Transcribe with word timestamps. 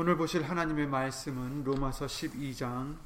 오늘 0.00 0.16
보실 0.16 0.44
하나님의 0.44 0.86
말씀은 0.86 1.64
로마서 1.64 2.06
12장 2.06 2.96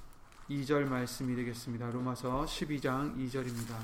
2절 0.50 0.86
말씀이 0.86 1.34
되겠습니다. 1.34 1.90
로마서 1.90 2.44
12장 2.44 3.16
2절입니다. 3.16 3.74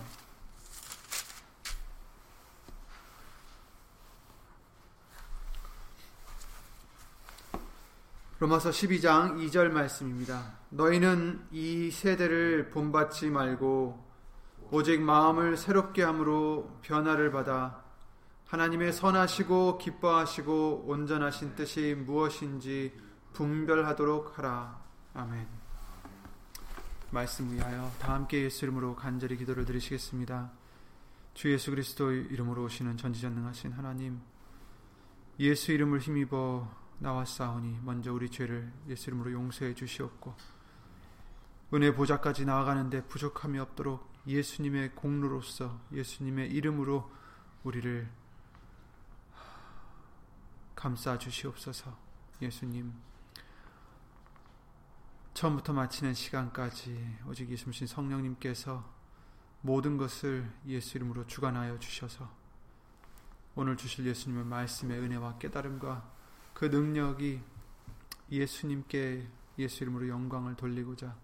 로마서 8.41 8.69
12장 8.69 9.39
2절 9.39 9.71
말씀입니다. 9.71 10.59
너희는 10.69 11.47
이 11.51 11.91
세대를 11.91 12.69
본받지 12.69 13.31
말고 13.31 14.07
오직 14.71 15.01
마음을 15.01 15.57
새롭게 15.57 16.03
함으로 16.03 16.79
변화를 16.83 17.33
받아 17.33 17.88
하나님의 18.49 18.95
선하시고 18.95 19.77
기뻐하시고 19.77 20.85
온전하신 20.87 21.55
뜻이 21.55 21.95
무엇인지 21.95 22.95
분별하도록 23.35 24.39
하라. 24.39 24.83
아멘. 25.13 25.47
말씀 27.11 27.53
위하여 27.53 27.93
다 27.99 28.15
함께 28.15 28.45
예수 28.45 28.65
이름으로 28.65 28.97
간절히 28.97 29.37
기도를 29.37 29.67
드리시겠습니다. 29.67 30.51
주 31.35 31.53
예수 31.53 31.71
그리스도 31.71 32.11
이름으로 32.11 32.65
오시는 32.65 32.97
전지전능하신 32.97 33.73
하나님 33.73 34.19
예수 35.39 35.73
이름을 35.73 36.01
힘입어 36.01 36.75
나왔사오니 37.01 37.81
먼저 37.85 38.15
우리 38.15 38.31
죄를 38.31 38.73
예수 38.89 39.11
이름으로 39.11 39.31
용서해 39.31 39.75
주시옵고 39.75 40.35
은혜 41.75 41.95
보좌까지 41.95 42.47
나아가는데 42.47 43.05
부족함이 43.09 43.59
없도록 43.59 44.11
예수님의 44.27 44.95
공로로서 44.95 45.79
예수님의 45.93 46.51
이름으로 46.51 47.11
우리를 47.63 48.09
감싸 50.79 51.19
주시옵소서. 51.19 51.93
예수님 52.41 52.95
처음부터 55.35 55.73
마치는 55.73 56.15
시간까지 56.15 57.19
오직 57.27 57.51
예수님 57.51 57.89
성령님께서 57.89 58.89
모든 59.61 59.97
것을 59.97 60.49
예수 60.69 60.97
이름으로 60.97 61.27
주관하여 61.27 61.81
주셔서 61.81 62.31
오늘 63.57 63.77
주실 63.77 64.07
예수님의 64.07 64.45
말씀의 64.45 65.01
은혜와 65.01 65.39
깨달음과 65.39 66.13
그 66.55 66.67
능력이 66.67 67.43
예수님께 68.31 69.29
예수 69.59 69.83
이름으로 69.83 70.07
영광을 70.07 70.55
돌리고자 70.55 71.17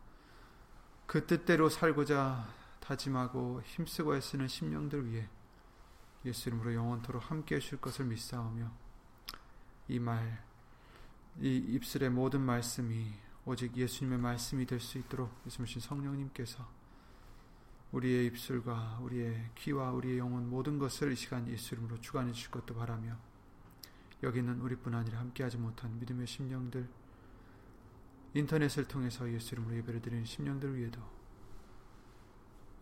그 1.07 1.29
뜻대로 1.29 1.69
살고자 1.69 2.45
다짐하고 2.81 3.62
힘쓰고 3.62 4.17
애쓰는 4.17 4.48
심령들 4.48 5.12
위해 5.12 5.29
예수 6.25 6.48
이름으로 6.48 6.75
영원토록 6.75 7.31
함께 7.31 7.55
해줄 7.55 7.81
것을 7.81 8.07
믿사오며 8.07 8.84
이 9.89 9.99
말, 9.99 10.45
이 11.41 11.57
입술의 11.57 12.11
모든 12.11 12.41
말씀이 12.41 13.13
오직 13.45 13.77
예수님의 13.77 14.19
말씀이 14.19 14.65
될 14.65 14.81
수 14.81 14.99
있도록 14.99 15.31
예수님 15.47 15.81
성령님께서 15.81 16.67
우리의 17.93 18.27
입술과 18.27 18.99
우리의 19.03 19.51
귀와 19.57 19.93
우리의 19.93 20.19
영혼 20.19 20.49
모든 20.49 20.79
것을 20.79 21.13
이 21.13 21.17
시간 21.17 21.47
예수 21.49 21.75
이름으로 21.75 22.01
주관해 22.01 22.33
주실 22.33 22.51
것도 22.51 22.75
바라며 22.75 23.17
여기는 24.23 24.61
우리뿐 24.61 24.95
아니라 24.95 25.21
함께하지 25.21 25.59
못한 25.59 25.98
믿음의 26.01 26.27
심령들 26.27 26.89
인터넷을 28.33 28.89
통해서 28.89 29.31
예수 29.31 29.55
이름으로 29.55 29.77
예배를 29.77 30.01
드리는 30.01 30.25
심령들 30.25 30.77
위에도 30.77 31.01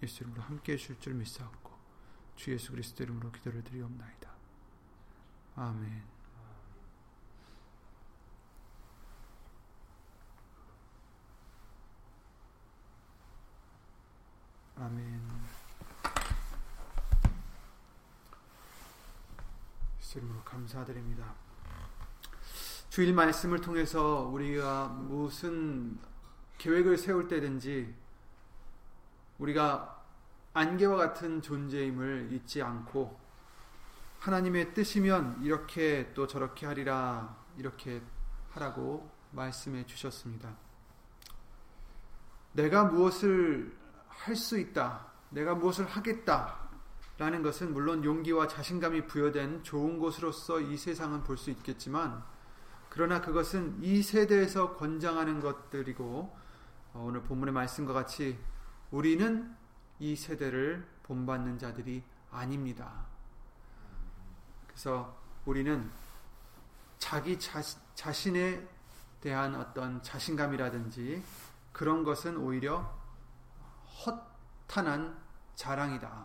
예수 0.02 0.22
이름으로 0.22 0.42
함께해 0.42 0.78
주실 0.78 0.98
줄 1.00 1.14
믿사옵고 1.14 1.72
주 2.36 2.52
예수 2.52 2.70
그리스도 2.70 3.02
이름으로 3.04 3.30
기도를 3.32 3.62
드리옵나이다. 3.64 4.32
아멘 5.56 6.11
아멘 14.76 15.22
주님으로 20.12 20.42
감사드립니다. 20.44 21.34
주일 22.90 23.14
말씀을 23.14 23.62
통해서 23.62 24.28
우리가 24.28 24.88
무슨 24.88 25.98
계획을 26.58 26.98
세울 26.98 27.28
때든지 27.28 27.94
우리가 29.38 30.04
안개와 30.52 30.96
같은 30.96 31.40
존재임을 31.40 32.28
잊지 32.32 32.60
않고 32.60 33.18
하나님의 34.18 34.74
뜻이면 34.74 35.42
이렇게 35.42 36.12
또 36.12 36.26
저렇게 36.26 36.66
하리라 36.66 37.34
이렇게 37.56 38.02
하라고 38.50 39.10
말씀해 39.30 39.86
주셨습니다. 39.86 40.54
내가 42.52 42.84
무엇을 42.84 43.81
할 44.16 44.36
수 44.36 44.58
있다. 44.58 45.06
내가 45.30 45.54
무엇을 45.54 45.86
하겠다. 45.86 46.58
라는 47.18 47.42
것은 47.42 47.72
물론 47.72 48.04
용기와 48.04 48.48
자신감이 48.48 49.06
부여된 49.06 49.62
좋은 49.62 49.98
것으로서 49.98 50.60
이 50.60 50.76
세상은 50.76 51.22
볼 51.22 51.36
수 51.36 51.50
있겠지만 51.50 52.24
그러나 52.88 53.20
그것은 53.20 53.82
이 53.82 54.02
세대에서 54.02 54.76
권장하는 54.76 55.40
것들이고 55.40 56.36
어, 56.94 57.04
오늘 57.06 57.22
본문의 57.22 57.54
말씀과 57.54 57.92
같이 57.92 58.38
우리는 58.90 59.54
이 59.98 60.16
세대를 60.16 60.86
본받는 61.04 61.58
자들이 61.58 62.02
아닙니다. 62.30 63.06
그래서 64.66 65.16
우리는 65.44 65.90
자기 66.98 67.38
자, 67.38 67.62
자신에 67.94 68.66
대한 69.20 69.54
어떤 69.54 70.02
자신감이라든지 70.02 71.22
그런 71.72 72.04
것은 72.04 72.36
오히려 72.36 72.92
허탄한 74.06 75.20
자랑이다. 75.54 76.24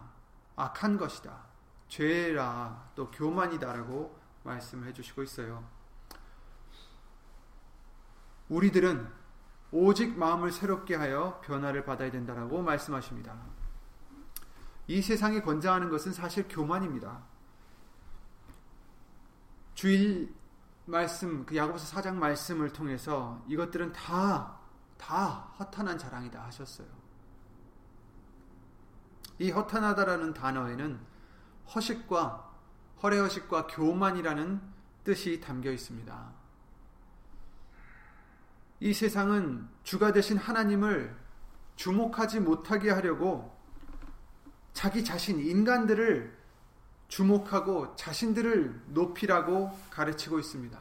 악한 0.55 0.97
것이다. 0.97 1.45
죄라 1.87 2.91
또 2.95 3.09
교만이다라고 3.11 4.19
말씀해 4.43 4.93
주시고 4.93 5.23
있어요. 5.23 5.63
우리들은 8.49 9.11
오직 9.71 10.17
마음을 10.17 10.51
새롭게 10.51 10.95
하여 10.95 11.41
변화를 11.41 11.83
받아야 11.83 12.09
된다라고 12.09 12.61
말씀하십니다. 12.61 13.35
이 14.87 15.01
세상이 15.01 15.41
권장하는 15.41 15.89
것은 15.89 16.13
사실 16.13 16.47
교만입니다. 16.47 17.21
주일 19.75 20.33
말씀, 20.85 21.45
그 21.45 21.55
야고보서 21.55 21.97
4장 21.97 22.15
말씀을 22.15 22.71
통해서 22.71 23.43
이것들은 23.47 23.91
다, 23.91 24.57
다 24.97 25.53
허탄한 25.59 25.97
자랑이다 25.97 26.45
하셨어요. 26.45 26.87
이 29.39 29.51
허탄하다라는 29.51 30.33
단어에는 30.33 30.99
허식과 31.73 32.51
허례허식과 33.03 33.67
교만이라는 33.67 34.61
뜻이 35.03 35.39
담겨 35.39 35.71
있습니다. 35.71 36.31
이 38.79 38.93
세상은 38.93 39.67
주가 39.83 40.11
되신 40.11 40.37
하나님을 40.37 41.15
주목하지 41.75 42.39
못하게 42.39 42.91
하려고 42.91 43.55
자기 44.73 45.03
자신, 45.03 45.39
인간들을 45.39 46.37
주목하고 47.07 47.95
자신들을 47.95 48.83
높이라고 48.87 49.71
가르치고 49.89 50.39
있습니다. 50.39 50.79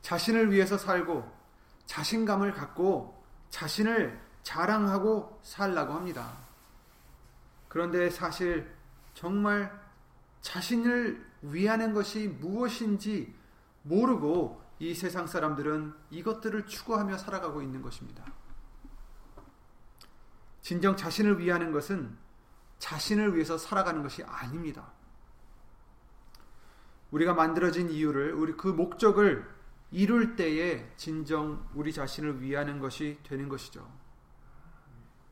자신을 0.00 0.50
위해서 0.50 0.76
살고 0.76 1.30
자신감을 1.86 2.54
갖고 2.54 3.22
자신을 3.50 4.20
자랑하고 4.42 5.40
살라고 5.42 5.92
합니다. 5.92 6.41
그런데 7.72 8.10
사실 8.10 8.70
정말 9.14 9.72
자신을 10.42 11.26
위하는 11.40 11.94
것이 11.94 12.28
무엇인지 12.28 13.34
모르고 13.80 14.62
이 14.78 14.92
세상 14.92 15.26
사람들은 15.26 15.94
이것들을 16.10 16.66
추구하며 16.66 17.16
살아가고 17.16 17.62
있는 17.62 17.80
것입니다. 17.80 18.30
진정 20.60 20.98
자신을 20.98 21.38
위하는 21.38 21.72
것은 21.72 22.14
자신을 22.78 23.36
위해서 23.36 23.56
살아가는 23.56 24.02
것이 24.02 24.22
아닙니다. 24.22 24.92
우리가 27.10 27.32
만들어진 27.32 27.88
이유를, 27.88 28.34
우리 28.34 28.52
그 28.52 28.68
목적을 28.68 29.50
이룰 29.92 30.36
때에 30.36 30.92
진정 30.98 31.66
우리 31.72 31.90
자신을 31.90 32.42
위하는 32.42 32.80
것이 32.80 33.18
되는 33.22 33.48
것이죠. 33.48 33.90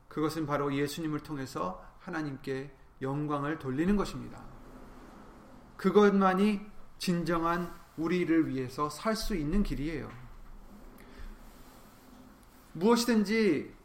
그것은 0.07 0.47
바로 0.47 0.73
예수님을 0.73 1.19
통해서 1.19 1.90
하나님께 2.01 2.71
영광을 3.01 3.57
돌리는 3.57 3.95
것입니다. 3.95 4.43
그것만이 5.77 6.61
진정한 6.97 7.73
우리를 7.97 8.47
위해서 8.47 8.89
살 8.89 9.15
수 9.15 9.35
있는 9.35 9.63
길이에요. 9.63 10.09
무엇이든지 12.73 13.75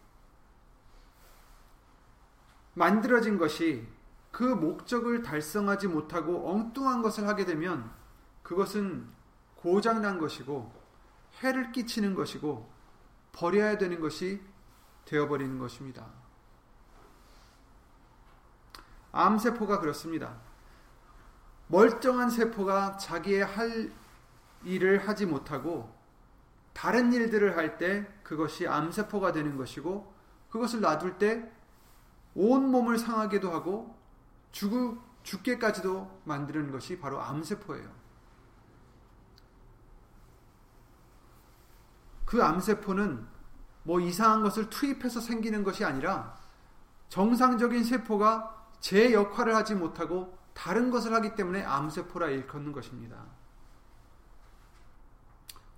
만들어진 2.75 3.39
것이 3.39 3.87
그 4.31 4.45
목적을 4.45 5.23
달성하지 5.23 5.89
못하고 5.89 6.51
엉뚱한 6.51 7.01
것을 7.03 7.27
하게 7.27 7.47
되면 7.47 7.91
그것은 8.43 9.09
고장난 9.57 10.19
것이고 10.19 10.73
해를 11.41 11.73
끼치는 11.73 12.15
것이고 12.15 12.71
버려야 13.33 13.79
되는 13.79 13.99
것이 13.99 14.43
되어버리는 15.07 15.59
것입니다. 15.59 16.07
암세포가 19.17 19.81
그렇습니다. 19.81 20.37
멀쩡한 21.69 22.31
세포가 22.31 22.97
자기의 22.97 23.45
할 23.45 23.91
일을 24.65 25.09
하지 25.09 25.27
못하고 25.27 25.95
다른 26.73 27.13
일들을 27.13 27.57
할 27.57 27.79
때 27.79 28.07
그것이 28.23 28.69
암세포가 28.69 29.33
되는 29.33 29.57
것이고 29.57 30.15
그것을 30.51 30.81
놔둘 30.81 31.19
때 31.19 31.51
온몸을 32.35 32.99
상하게도 32.99 33.51
하고 33.51 33.97
죽, 34.53 35.01
죽게까지도 35.23 36.21
만드는 36.25 36.71
것이 36.71 36.99
바로 36.99 37.21
암세포예요. 37.21 37.89
그 42.27 42.43
암세포는 42.43 43.27
뭐 43.85 44.01
이상한 44.01 44.43
것을 44.43 44.69
투입해서 44.69 45.21
생기는 45.21 45.63
것이 45.63 45.85
아니라 45.85 46.37
정상적인 47.09 47.85
세포가 47.85 48.56
제 48.81 49.13
역할을 49.13 49.55
하지 49.55 49.75
못하고 49.75 50.37
다른 50.55 50.91
것을 50.91 51.13
하기 51.15 51.35
때문에 51.35 51.63
암세포라 51.63 52.29
일컫는 52.29 52.73
것입니다. 52.73 53.25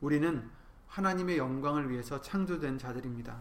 우리는 0.00 0.48
하나님의 0.86 1.38
영광을 1.38 1.90
위해서 1.90 2.20
창조된 2.20 2.78
자들입니다. 2.78 3.40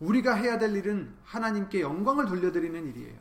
우리가 0.00 0.34
해야 0.34 0.58
될 0.58 0.76
일은 0.76 1.16
하나님께 1.24 1.80
영광을 1.80 2.26
돌려드리는 2.26 2.86
일이에요. 2.88 3.18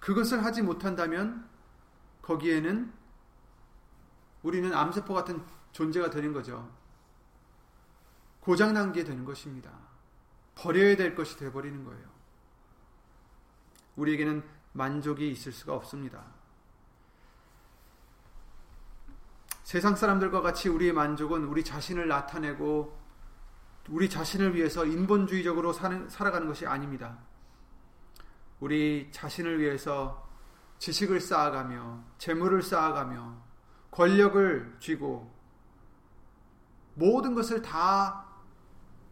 그것을 0.00 0.44
하지 0.44 0.62
못한다면 0.62 1.48
거기에는 2.22 2.92
우리는 4.42 4.72
암세포 4.72 5.12
같은 5.12 5.42
존재가 5.72 6.10
되는 6.10 6.32
거죠. 6.32 6.70
고장난 8.40 8.92
게 8.92 9.04
되는 9.04 9.24
것입니다. 9.24 9.70
버려야 10.54 10.96
될 10.96 11.14
것이 11.14 11.36
되어버리는 11.38 11.84
거예요. 11.84 12.13
우리에게는 13.96 14.42
만족이 14.72 15.30
있을 15.30 15.52
수가 15.52 15.74
없습니다. 15.74 16.24
세상 19.62 19.96
사람들과 19.96 20.42
같이 20.42 20.68
우리의 20.68 20.92
만족은 20.92 21.44
우리 21.44 21.64
자신을 21.64 22.06
나타내고 22.06 23.04
우리 23.88 24.08
자신을 24.08 24.54
위해서 24.54 24.84
인본주의적으로 24.84 25.72
사는, 25.72 26.08
살아가는 26.08 26.46
것이 26.46 26.66
아닙니다. 26.66 27.18
우리 28.60 29.08
자신을 29.10 29.60
위해서 29.60 30.28
지식을 30.78 31.20
쌓아가며 31.20 32.02
재물을 32.18 32.62
쌓아가며 32.62 33.36
권력을 33.90 34.76
쥐고 34.80 35.32
모든 36.94 37.34
것을 37.34 37.62
다 37.62 38.26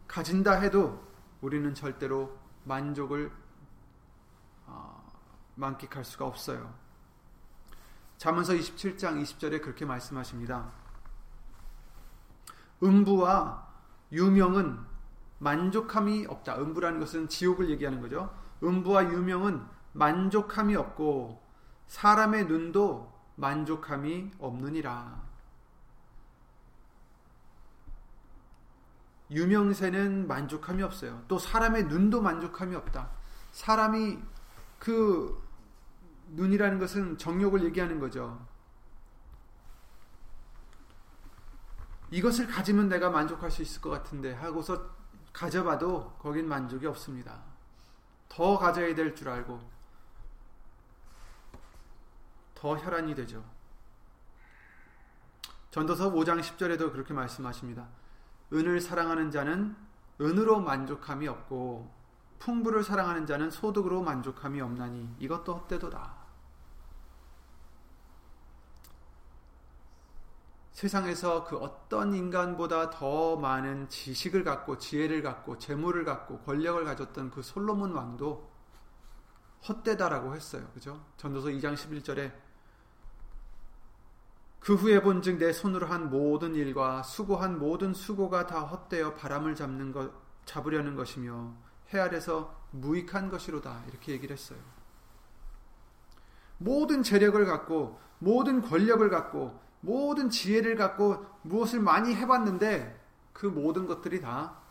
가진다 0.07 0.53
해도 0.59 1.03
우리는 1.41 1.73
절대로 1.73 2.37
만족을 2.63 3.27
어, 3.27 3.42
만끽할 5.55 6.03
수가 6.03 6.25
없어요. 6.25 6.73
잠언서 8.17 8.53
27장 8.53 9.21
20절에 9.21 9.61
그렇게 9.61 9.85
말씀하십니다. 9.85 10.71
음부와 12.81 13.67
유명은 14.11 14.79
만족함이 15.39 16.25
없다. 16.27 16.57
음부라는 16.57 16.99
것은 16.99 17.27
지옥을 17.27 17.69
얘기하는 17.69 18.01
거죠. 18.01 18.33
음부와 18.63 19.05
유명은 19.11 19.65
만족함이 19.93 20.75
없고 20.75 21.41
사람의 21.87 22.45
눈도 22.45 23.13
만족함이 23.35 24.31
없느니라. 24.39 25.21
유명세는 29.31 30.27
만족함이 30.27 30.83
없어요. 30.83 31.23
또 31.27 31.39
사람의 31.39 31.85
눈도 31.85 32.21
만족함이 32.21 32.75
없다. 32.75 33.09
사람이 33.51 34.19
그 34.83 35.41
눈이라는 36.31 36.77
것은 36.77 37.17
정욕을 37.17 37.63
얘기하는 37.63 38.01
거죠. 38.01 38.45
이것을 42.11 42.47
가지면 42.47 42.89
내가 42.89 43.09
만족할 43.09 43.49
수 43.49 43.61
있을 43.61 43.79
것 43.79 43.89
같은데 43.89 44.33
하고서 44.33 44.89
가져봐도 45.31 46.11
거긴 46.19 46.49
만족이 46.49 46.85
없습니다. 46.85 47.41
더 48.27 48.57
가져야 48.57 48.93
될 48.93 49.15
줄 49.15 49.29
알고 49.29 49.61
더 52.53 52.75
혈안이 52.77 53.15
되죠. 53.15 53.41
전도서 55.71 56.11
5장 56.11 56.41
10절에도 56.41 56.91
그렇게 56.91 57.13
말씀하십니다. 57.13 57.87
은을 58.51 58.81
사랑하는 58.81 59.31
자는 59.31 59.77
은으로 60.19 60.59
만족함이 60.59 61.25
없고 61.29 62.02
풍부를 62.43 62.83
사랑하는 62.83 63.25
자는 63.25 63.49
소득으로 63.49 64.01
만족함이 64.01 64.59
없나니 64.59 65.15
이것도 65.19 65.55
헛되도다. 65.55 66.23
세상에서 70.73 71.45
그 71.45 71.55
어떤 71.57 72.13
인간보다 72.13 72.89
더 72.89 73.37
많은 73.37 73.87
지식을 73.87 74.43
갖고 74.43 74.77
지혜를 74.77 75.21
갖고 75.21 75.57
재물을 75.57 76.03
갖고 76.03 76.39
권력을 76.39 76.83
가졌던 76.83 77.31
그 77.31 77.41
솔로몬 77.41 77.93
왕도 77.93 78.51
헛되다라고 79.69 80.35
했어요. 80.35 80.67
그죠? 80.73 81.05
전도서 81.15 81.47
2장 81.49 81.75
11절에 81.75 82.33
그 84.59 84.75
후에 84.75 85.01
본즉 85.01 85.37
내 85.37 85.53
손으로 85.53 85.87
한 85.87 86.09
모든 86.09 86.55
일과 86.55 87.03
수고한 87.03 87.59
모든 87.59 87.93
수고가 87.93 88.47
다 88.47 88.61
헛되어 88.61 89.13
바람을 89.13 89.55
잡는 89.55 89.93
것 89.93 90.11
잡으려는 90.45 90.95
것이며 90.95 91.72
해 91.93 91.99
아래서 91.99 92.55
무익한 92.71 93.29
것이로다 93.29 93.83
이렇게 93.87 94.11
얘기를 94.13 94.35
했어요. 94.35 94.59
모든 96.57 97.03
재력을 97.03 97.43
갖고 97.45 97.99
모든 98.19 98.61
권력을 98.61 99.07
갖고 99.09 99.59
모든 99.81 100.29
지혜를 100.29 100.75
갖고 100.75 101.25
무엇을 101.41 101.81
많이 101.81 102.15
해봤는데 102.15 103.01
그 103.33 103.45
모든 103.45 103.85
것들이 103.85 104.21
다 104.21 104.61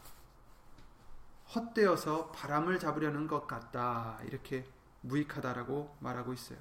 헛되어서 1.54 2.30
바람을 2.30 2.78
잡으려는 2.78 3.26
것 3.26 3.46
같다. 3.46 4.18
이렇게 4.24 4.64
무익하다라고 5.02 5.96
말하고 6.00 6.32
있어요. 6.32 6.58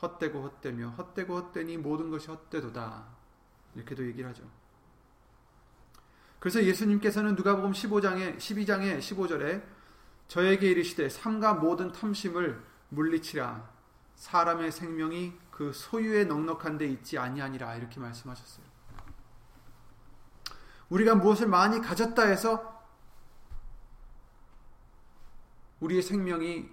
헛되고 0.00 0.42
헛되며 0.42 0.90
헛되고 0.90 1.36
헛되니 1.36 1.76
모든 1.76 2.10
것이 2.10 2.28
헛되도다. 2.28 3.04
이렇게도 3.74 4.06
얘기를 4.06 4.28
하죠. 4.30 4.44
그래서 6.42 6.60
예수님께서는 6.64 7.36
누가복음 7.36 7.70
15장에 7.70 8.36
12장에 8.36 8.98
15절에 8.98 9.62
저에게 10.26 10.72
이르시되 10.72 11.08
삼가 11.08 11.54
모든 11.54 11.92
탐심을 11.92 12.60
물리치라 12.88 13.70
사람의 14.16 14.72
생명이 14.72 15.34
그 15.52 15.72
소유에 15.72 16.24
넉넉한 16.24 16.78
데 16.78 16.88
있지 16.88 17.16
아니하니라 17.16 17.76
이렇게 17.76 18.00
말씀하셨어요. 18.00 18.66
우리가 20.88 21.14
무엇을 21.14 21.46
많이 21.46 21.80
가졌다 21.80 22.20
해서 22.24 22.84
우리의 25.78 26.02
생명이 26.02 26.68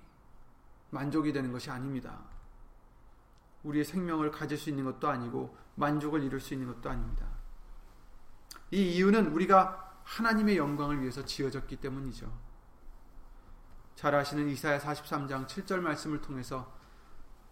만족이 0.90 1.32
되는 1.32 1.52
것이 1.52 1.70
아닙니다. 1.70 2.18
우리의 3.62 3.86
생명을 3.86 4.32
가질 4.32 4.58
수 4.58 4.72
있는 4.72 4.84
것도 4.86 5.08
아니고 5.08 5.56
만족을 5.76 6.24
이룰 6.24 6.40
수 6.40 6.56
있는 6.56 6.66
것도 6.74 6.90
아닙니다. 6.90 7.29
이 8.72 8.96
이유는 8.96 9.28
우리가 9.28 9.94
하나님의 10.04 10.58
영광을 10.58 11.02
위해서 11.02 11.24
지어졌기 11.26 11.78
때문이죠. 11.78 12.32
잘 13.96 14.16
아시는 14.16 14.50
이사야 14.50 14.80
43장 14.80 15.46
7절 15.48 15.80
말씀을 15.82 16.22
통해서 16.22 16.74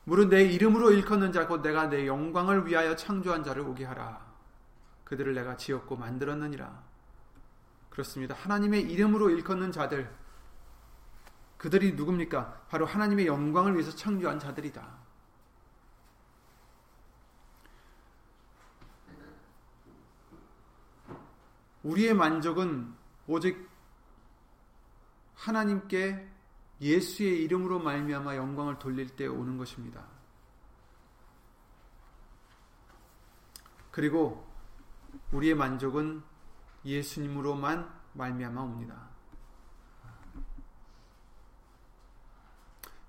무릇 0.05 0.29
내 0.29 0.43
이름으로 0.43 0.91
일컫는 0.91 1.33
자 1.33 1.47
곧 1.47 1.61
내가 1.61 1.89
내 1.89 2.07
영광을 2.07 2.65
위하여 2.65 2.95
창조한 2.95 3.43
자를 3.43 3.63
오게 3.63 3.83
하라. 3.83 4.25
그들을 5.03 5.33
내가 5.33 5.57
지었고 5.57 5.97
만들었느니라. 5.97 6.83
그렇습니다. 7.89 8.35
하나님의 8.35 8.83
이름으로 8.83 9.29
일컫는 9.29 9.71
자들 9.71 10.09
그들이 11.57 11.93
누굽니까? 11.93 12.67
바로 12.69 12.85
하나님의 12.85 13.27
영광을 13.27 13.73
위해서 13.73 13.93
창조한 13.93 14.39
자들이다. 14.39 15.06
우리의 21.83 22.13
만족은 22.13 22.93
오직 23.27 23.69
하나님께 25.35 26.27
예수의 26.81 27.43
이름으로 27.43 27.79
말미암아 27.79 28.35
영광을 28.35 28.79
돌릴 28.79 29.15
때 29.15 29.27
오는 29.27 29.57
것입니다. 29.57 30.05
그리고 33.91 34.45
우리의 35.31 35.55
만족은 35.55 36.21
예수님으로만 36.85 37.91
말미암아 38.13 38.61
옵니다. 38.61 39.09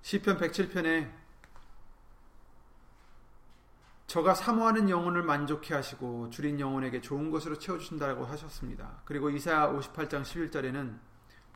시편 0.01 0.37
107편에 0.39 1.11
저가 4.09 4.33
사모하는 4.33 4.89
영혼을 4.89 5.21
만족해 5.21 5.75
하시고 5.75 6.31
줄인 6.31 6.59
영혼에게 6.59 6.99
좋은 6.99 7.29
것으로 7.29 7.59
채워 7.59 7.77
주신다라고 7.77 8.25
하셨습니다. 8.25 9.03
그리고 9.05 9.29
이사야 9.29 9.71
58장 9.71 10.23
11절에는 10.23 10.97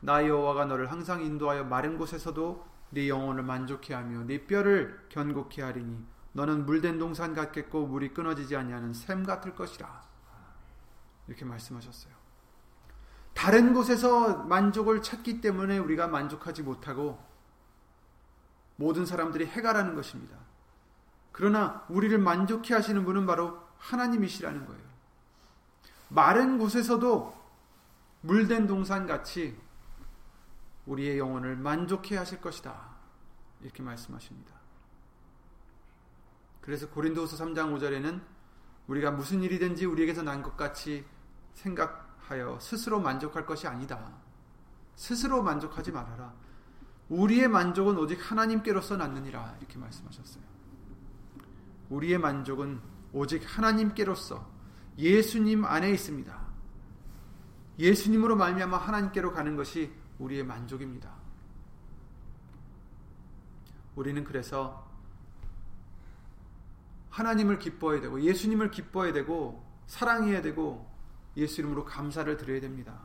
나 0.02 0.28
여호와가 0.28 0.66
너를 0.66 0.92
항상 0.92 1.24
인도하여 1.24 1.64
마른 1.64 1.98
곳에서도 1.98 2.64
네 2.92 3.10
영혼을 3.10 3.42
만족해 3.42 3.96
하며 3.96 4.24
네 4.26 4.46
뼈를 4.46 5.04
견고케 5.10 5.64
하리니 5.64 6.06
너는 6.34 6.68
물된 6.68 7.00
동산 7.00 7.34
같겠고 7.34 7.88
물이 7.88 8.14
끊어지지 8.14 8.56
아니하는 8.56 8.94
샘 8.94 9.24
같을 9.24 9.56
것이라. 9.56 10.04
이렇게 11.28 11.46
말씀하셨어요. 11.46 12.14
다른 13.34 13.74
곳에서 13.74 14.44
만족을 14.44 15.02
찾기 15.02 15.42
때문에 15.42 15.80
우리가 15.80 16.08
만족하지 16.08 16.62
못하고 16.62 17.20
모든 18.76 19.08
사람들이 19.08 19.48
해가라는 19.48 19.96
것입니다. 19.96 20.43
그러나 21.34 21.84
우리를 21.90 22.18
만족해 22.18 22.74
하시는 22.74 23.04
분은 23.04 23.26
바로 23.26 23.60
하나님이시라는 23.80 24.66
거예요. 24.66 24.82
마른 26.08 26.58
곳에서도 26.58 27.36
물된 28.22 28.68
동산 28.68 29.06
같이 29.06 29.58
우리의 30.86 31.18
영혼을 31.18 31.58
만족해 31.58 32.16
하실 32.16 32.40
것이다. 32.40 32.94
이렇게 33.62 33.82
말씀하십니다. 33.84 34.54
그래서 36.62 36.88
고린도후서 36.90 37.44
3장 37.44 37.78
5절에는 37.78 38.22
우리가 38.88 39.12
무슨 39.12 39.42
일이든지 39.42 39.86
우리에게서 39.86 40.22
난 40.24 40.44
것 40.44 40.56
같이 40.56 41.04
생각하여 41.56 42.60
스스로 42.62 43.00
만족할 43.00 43.46
것이 43.46 43.68
아니다. 43.68 44.12
스스로 44.96 45.42
만족하지 45.42 45.92
말아라. 45.92 46.34
우리의 47.10 47.48
만족은 47.48 47.98
오직 47.98 48.20
하나님께로서 48.32 48.98
낳느니라 48.98 49.56
이렇게 49.60 49.78
말씀하셨어요. 49.78 50.53
우리의 51.90 52.18
만족은 52.18 52.80
오직 53.12 53.44
하나님께로서 53.46 54.52
예수님 54.98 55.66
안에 55.66 55.92
있습니다. 55.92 56.44
예수님으로 57.80 58.36
말미암아 58.36 58.78
하나님께로 58.78 59.32
가는 59.32 59.56
것이 59.56 59.92
우리의 60.20 60.44
만족입니다. 60.44 61.12
우리는 63.96 64.24
그래서 64.24 64.88
하나님을 67.10 67.60
기뻐해야 67.60 68.02
되고 68.02 68.22
예수님을 68.22 68.72
기뻐해야 68.72 69.14
되고 69.14 69.64
사랑해야 69.88 70.42
되고 70.42 70.92
예수 71.38 71.62
이름으로 71.62 71.86
감사를 71.86 72.36
드려야 72.38 72.60
됩니다. 72.60 73.00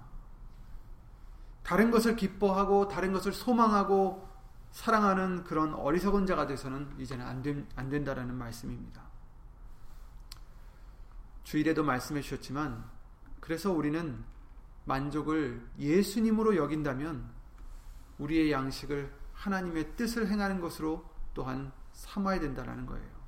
다른 1.62 1.90
것을 1.90 2.16
기뻐하고 2.16 2.88
다른 2.88 3.12
것을 3.12 3.32
소망하고 3.32 4.27
사랑하는 4.70 5.44
그런 5.44 5.74
어리석은 5.74 6.26
자가 6.26 6.46
돼서는 6.46 6.94
이제는 6.98 7.24
안, 7.24 7.42
된, 7.42 7.66
안 7.74 7.88
된다라는 7.88 8.34
말씀입니다. 8.34 9.02
주일에도 11.44 11.82
말씀해 11.82 12.20
주셨지만 12.20 12.84
그래서 13.40 13.72
우리는 13.72 14.22
만족을 14.84 15.66
예수님으로 15.78 16.56
여긴다면 16.56 17.30
우리의 18.18 18.52
양식을 18.52 19.12
하나님의 19.32 19.96
뜻을 19.96 20.28
행하는 20.28 20.60
것으로 20.60 21.08
또한 21.34 21.72
삼아야 21.92 22.40
된다라는 22.40 22.86
거예요. 22.86 23.18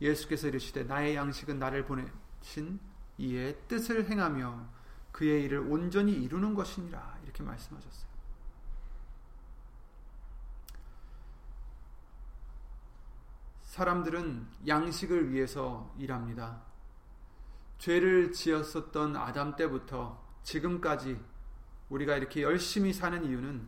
예수께서 0.00 0.48
이르시되 0.48 0.84
나의 0.84 1.16
양식은 1.16 1.58
나를 1.58 1.84
보내신 1.84 2.80
이의 3.18 3.56
뜻을 3.68 4.10
행하며 4.10 4.66
그의 5.12 5.44
일을 5.44 5.60
온전히 5.60 6.12
이루는 6.12 6.54
것이니라 6.54 7.20
이렇게 7.22 7.42
말씀하셨어요. 7.42 8.13
사람들은 13.74 14.46
양식을 14.68 15.32
위해서 15.32 15.92
일합니다. 15.98 16.62
죄를 17.78 18.30
지었었던 18.30 19.16
아담 19.16 19.56
때부터 19.56 20.24
지금까지 20.44 21.20
우리가 21.88 22.16
이렇게 22.16 22.42
열심히 22.42 22.92
사는 22.92 23.24
이유는 23.24 23.66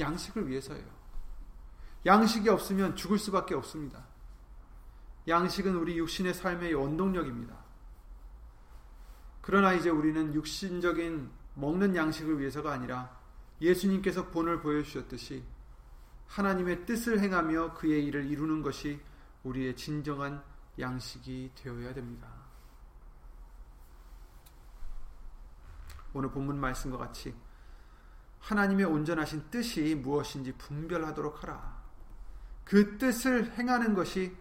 양식을 0.00 0.48
위해서예요. 0.48 0.84
양식이 2.04 2.48
없으면 2.48 2.96
죽을 2.96 3.18
수밖에 3.18 3.54
없습니다. 3.54 4.04
양식은 5.28 5.76
우리 5.76 5.96
육신의 5.98 6.34
삶의 6.34 6.74
원동력입니다. 6.74 7.56
그러나 9.42 9.74
이제 9.74 9.90
우리는 9.90 10.34
육신적인 10.34 11.30
먹는 11.54 11.94
양식을 11.94 12.40
위해서가 12.40 12.72
아니라 12.72 13.16
예수님께서 13.60 14.30
본을 14.30 14.60
보여주셨듯이 14.60 15.44
하나님의 16.30 16.86
뜻을 16.86 17.20
행하며 17.20 17.74
그의 17.74 18.04
일을 18.06 18.30
이루는 18.30 18.62
것이 18.62 19.00
우리의 19.42 19.74
진정한 19.74 20.42
양식이 20.78 21.50
되어야 21.56 21.92
됩니다. 21.92 22.28
오늘 26.12 26.30
본문 26.30 26.58
말씀과 26.58 26.98
같이 26.98 27.34
하나님의 28.40 28.86
온전하신 28.86 29.50
뜻이 29.50 29.94
무엇인지 29.96 30.52
분별하도록 30.52 31.42
하라. 31.42 31.80
그 32.64 32.96
뜻을 32.96 33.52
행하는 33.58 33.94
것이 33.94 34.36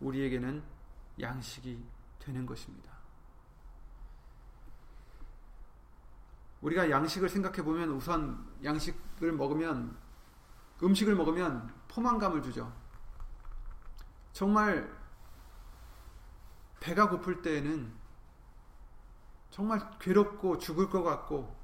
우리에게는 0.00 0.62
양식이 1.20 1.84
되는 2.18 2.46
것입니다. 2.46 2.90
우리가 6.62 6.90
양식을 6.90 7.28
생각해 7.28 7.62
보면 7.62 7.90
우선 7.90 8.50
양식을 8.64 9.32
먹으면 9.32 10.03
음식을 10.84 11.14
먹으면 11.14 11.72
포만감을 11.88 12.42
주죠. 12.42 12.70
정말 14.32 14.88
배가 16.80 17.08
고플 17.08 17.42
때에는 17.42 17.90
정말 19.50 19.88
괴롭고 19.98 20.58
죽을 20.58 20.90
것 20.90 21.02
같고 21.02 21.54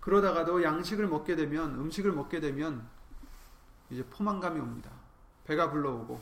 그러다가도 0.00 0.62
양식을 0.62 1.06
먹게 1.06 1.36
되면 1.36 1.74
음식을 1.74 2.12
먹게 2.12 2.40
되면 2.40 2.88
이제 3.90 4.04
포만감이 4.06 4.58
옵니다. 4.58 4.90
배가 5.44 5.70
불러오고 5.70 6.20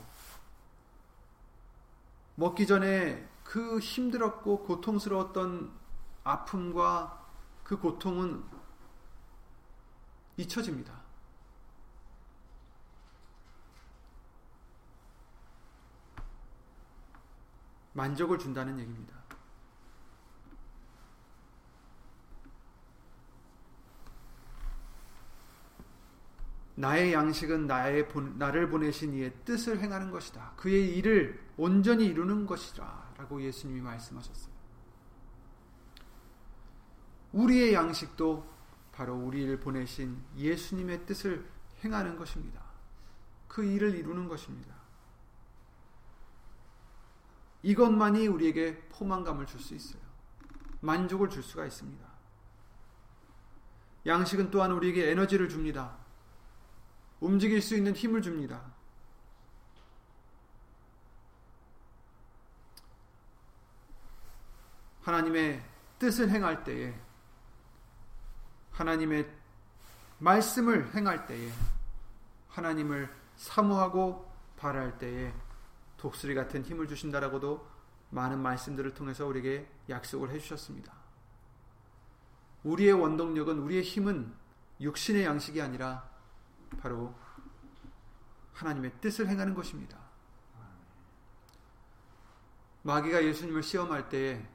먹기 2.35 2.67
전에 2.67 3.27
그 3.43 3.79
힘들었고 3.79 4.65
고통스러웠던 4.65 5.71
아픔과 6.23 7.25
그 7.63 7.79
고통은 7.79 8.43
잊혀집니다. 10.35 10.96
만족을 17.97 18.37
준다는 18.37 18.79
얘기입니다. 18.79 19.17
나의 26.75 27.11
양식은 27.11 27.65
나의 27.65 28.07
나를 28.35 28.69
보내신 28.69 29.13
이의 29.15 29.33
뜻을 29.43 29.79
행하는 29.79 30.11
것이다. 30.11 30.53
그의 30.57 30.95
일을 30.95 31.43
온전히 31.57 32.05
이루는 32.05 32.45
것이다. 32.45 33.15
라고 33.17 33.41
예수님이 33.41 33.81
말씀하셨어요. 33.81 34.53
우리의 37.33 37.73
양식도 37.73 38.47
바로 38.91 39.15
우리를 39.15 39.59
보내신 39.59 40.21
예수님의 40.37 41.07
뜻을 41.07 41.49
행하는 41.83 42.15
것입니다. 42.15 42.61
그 43.47 43.63
일을 43.63 43.95
이루는 43.95 44.27
것입니다. 44.27 44.76
이것만이 47.67 48.27
우리에게 48.27 48.77
포만감을 48.87 49.45
줄 49.45 49.59
수 49.59 49.75
있어요. 49.75 50.01
만족을 50.79 51.29
줄 51.29 51.43
수가 51.43 51.65
있습니다. 51.65 52.07
양식은 54.05 54.51
또한 54.51 54.71
우리에게 54.71 55.11
에너지를 55.11 55.49
줍니다. 55.49 55.97
움직일 57.19 57.61
수 57.61 57.75
있는 57.75 57.93
힘을 57.93 58.21
줍니다. 58.21 58.61
하나님의 65.01 65.61
뜻을 65.99 66.29
행할 66.29 66.63
때에 66.63 66.97
하나님의 68.71 69.29
말씀을 70.19 70.95
행할 70.95 71.27
때에 71.27 71.51
하나님을 72.47 73.13
사모하고 73.35 74.31
바랄 74.55 74.97
때에 74.97 75.33
독수리 75.97 76.35
같은 76.35 76.63
힘을 76.63 76.87
주신다라고도 76.87 77.67
많은 78.09 78.39
말씀들을 78.39 78.93
통해서 78.93 79.25
우리에게 79.25 79.67
약속을 79.89 80.29
해주셨습니다. 80.31 80.93
우리의 82.63 82.93
원동력은 82.93 83.59
우리의 83.59 83.83
힘은 83.83 84.33
육신의 84.79 85.25
양식이 85.25 85.61
아니라 85.61 86.09
바로 86.79 87.13
하나님의 88.53 88.93
뜻을 89.01 89.27
행하는 89.27 89.53
것입니다. 89.53 89.97
마귀가 92.83 93.23
예수님을 93.23 93.63
시험할 93.63 94.09
때에 94.09 94.47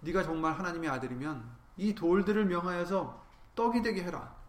네가 0.00 0.22
정말 0.22 0.52
하나님의 0.54 0.88
아들이면 0.88 1.50
이 1.76 1.94
돌들을 1.94 2.44
명하여서 2.46 3.26
떡이 3.54 3.82
되게 3.82 4.02
해라. 4.04 4.39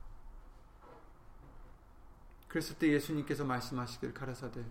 그랬을 2.51 2.77
때 2.77 2.91
예수님께서 2.91 3.45
말씀하시길 3.45 4.13
가라사대 4.13 4.61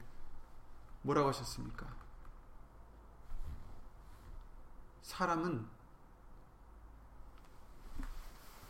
뭐라고 1.01 1.29
하셨습니까? 1.29 1.87
사람은 5.01 5.67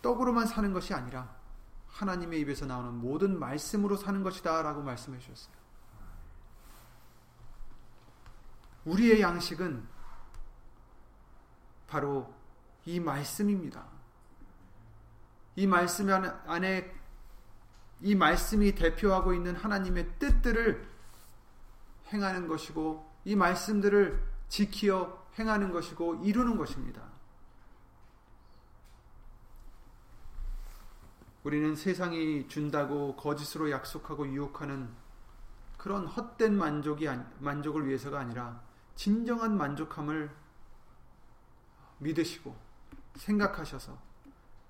떡으로만 0.00 0.46
사는 0.46 0.72
것이 0.72 0.94
아니라 0.94 1.36
하나님의 1.88 2.38
입에서 2.38 2.66
나오는 2.66 2.94
모든 2.94 3.36
말씀으로 3.36 3.96
사는 3.96 4.22
것이다 4.22 4.62
라고 4.62 4.80
말씀해 4.80 5.18
주셨어요. 5.18 5.56
우리의 8.84 9.20
양식은 9.20 9.88
바로 11.88 12.32
이 12.84 13.00
말씀입니다. 13.00 13.88
이 15.56 15.66
말씀 15.66 16.08
안에 16.08 16.99
이 18.02 18.14
말씀이 18.14 18.74
대표하고 18.74 19.34
있는 19.34 19.54
하나님의 19.54 20.18
뜻들을 20.18 20.88
행하는 22.12 22.48
것이고 22.48 23.08
이 23.24 23.36
말씀들을 23.36 24.22
지키어 24.48 25.26
행하는 25.38 25.70
것이고 25.70 26.16
이루는 26.24 26.56
것입니다. 26.56 27.02
우리는 31.44 31.74
세상이 31.74 32.48
준다고 32.48 33.16
거짓으로 33.16 33.70
약속하고 33.70 34.28
유혹하는 34.28 34.90
그런 35.78 36.06
헛된 36.06 36.56
만족이 36.56 37.08
만족을 37.38 37.86
위해서가 37.86 38.18
아니라 38.18 38.60
진정한 38.94 39.56
만족함을 39.56 40.30
믿으시고 41.98 42.54
생각하셔서 43.16 43.98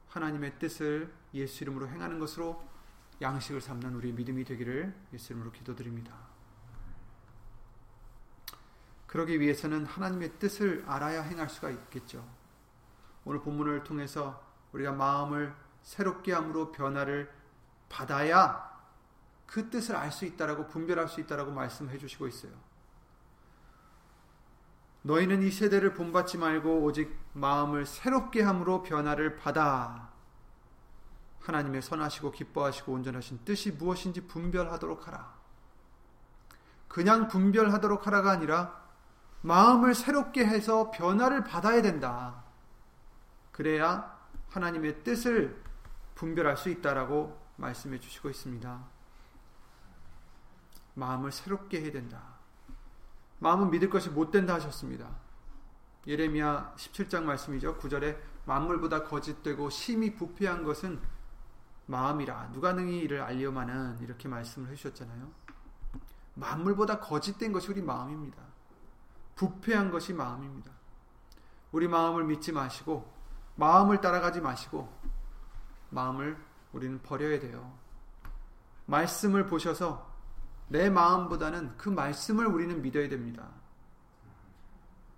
하나님의 0.08 0.58
뜻을 0.60 1.12
예수 1.34 1.64
이름으로 1.64 1.88
행하는 1.88 2.20
것으로 2.20 2.62
양식을 3.20 3.60
삼는 3.60 3.94
우리 3.94 4.12
믿음이 4.12 4.44
되기를 4.44 4.94
예수 5.12 5.32
이름으로 5.32 5.52
기도드립니다. 5.52 6.14
그러기 9.06 9.40
위해서는 9.40 9.84
하나님의 9.86 10.38
뜻을 10.38 10.84
알아야 10.86 11.22
행할 11.22 11.48
수가 11.48 11.70
있겠죠. 11.70 12.26
오늘 13.24 13.40
본문을 13.40 13.84
통해서 13.84 14.42
우리가 14.72 14.92
마음을 14.92 15.54
새롭게 15.82 16.32
함으로 16.32 16.70
변화를 16.72 17.32
받아야 17.88 18.70
그 19.46 19.68
뜻을 19.68 19.96
알 19.96 20.12
수 20.12 20.24
있다라고 20.24 20.68
분별할 20.68 21.08
수 21.08 21.20
있다라고 21.20 21.50
말씀해 21.50 21.98
주시고 21.98 22.28
있어요. 22.28 22.52
너희는 25.02 25.42
이 25.42 25.50
세대를 25.50 25.94
본받지 25.94 26.38
말고 26.38 26.82
오직 26.82 27.18
마음을 27.32 27.86
새롭게 27.86 28.42
함으로 28.42 28.82
변화를 28.82 29.36
받아 29.36 30.09
하나님의 31.50 31.83
선하시고 31.83 32.30
기뻐하시고 32.30 32.92
온전하신 32.92 33.40
뜻이 33.45 33.73
무엇인지 33.73 34.28
분별하도록 34.28 35.07
하라. 35.09 35.35
그냥 36.87 37.28
분별하도록 37.28 38.07
하라가 38.07 38.30
아니라 38.30 38.80
마음을 39.42 39.95
새롭게 39.95 40.45
해서 40.47 40.90
변화를 40.90 41.45
받아야 41.45 41.83
된다. 41.83 42.45
그래야 43.52 44.19
하나님의 44.50 45.02
뜻을 45.02 45.61
분별할 46.14 46.57
수 46.57 46.69
있다라고 46.69 47.38
말씀해 47.57 47.99
주시고 47.99 48.30
있습니다. 48.30 48.80
마음을 50.95 51.33
새롭게 51.33 51.80
해야 51.80 51.92
된다. 51.92 52.23
마음은 53.38 53.71
믿을 53.71 53.90
것이 53.90 54.11
못 54.11 54.30
된다 54.30 54.54
하셨습니다. 54.54 55.09
예레미야 56.07 56.75
17장 56.76 57.23
말씀이죠. 57.23 57.78
9절에 57.78 58.19
만물보다 58.45 59.04
거짓되고 59.04 59.71
심히 59.71 60.14
부패한 60.14 60.64
것은 60.64 61.00
마음이라 61.90 62.52
누가 62.52 62.73
능히 62.73 63.00
이를 63.00 63.20
알려마는 63.20 63.99
이렇게 64.00 64.28
말씀을 64.28 64.70
해주셨잖아요. 64.70 65.28
만물보다 66.35 67.00
거짓된 67.00 67.52
것이 67.52 67.68
우리 67.70 67.82
마음입니다. 67.82 68.40
부패한 69.35 69.90
것이 69.90 70.12
마음입니다. 70.12 70.71
우리 71.73 71.88
마음을 71.88 72.25
믿지 72.25 72.52
마시고 72.52 73.12
마음을 73.56 74.00
따라가지 74.00 74.41
마시고 74.41 74.88
마음을 75.91 76.38
우리는 76.73 77.02
버려야 77.02 77.41
돼요. 77.41 77.76
말씀을 78.86 79.47
보셔서 79.49 80.08
내 80.69 80.88
마음보다는 80.91 81.76
그 81.76 81.88
말씀을 81.88 82.47
우리는 82.47 82.80
믿어야 82.80 83.08
됩니다. 83.08 83.49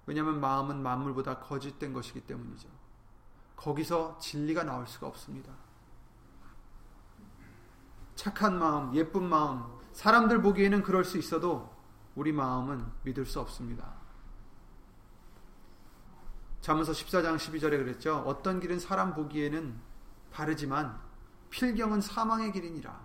왜냐하면 0.06 0.40
마음은 0.40 0.82
만물보다 0.82 1.40
거짓된 1.40 1.92
것이기 1.92 2.22
때문이죠. 2.22 2.68
거기서 3.56 4.18
진리가 4.18 4.64
나올 4.64 4.86
수가 4.86 5.06
없습니다. 5.06 5.52
착한 8.22 8.56
마음, 8.56 8.94
예쁜 8.94 9.28
마음, 9.28 9.64
사람들 9.94 10.42
보기에는 10.42 10.84
그럴 10.84 11.04
수 11.04 11.18
있어도 11.18 11.74
우리 12.14 12.30
마음은 12.30 12.86
믿을 13.02 13.26
수 13.26 13.40
없습니다. 13.40 13.94
잠언서 16.60 16.92
14장 16.92 17.34
12절에 17.34 17.70
그랬죠. 17.70 18.18
어떤 18.24 18.60
길은 18.60 18.78
사람 18.78 19.12
보기에는 19.12 19.74
바르지만 20.30 21.00
필경은 21.50 22.00
사망의 22.00 22.52
길이니라. 22.52 22.96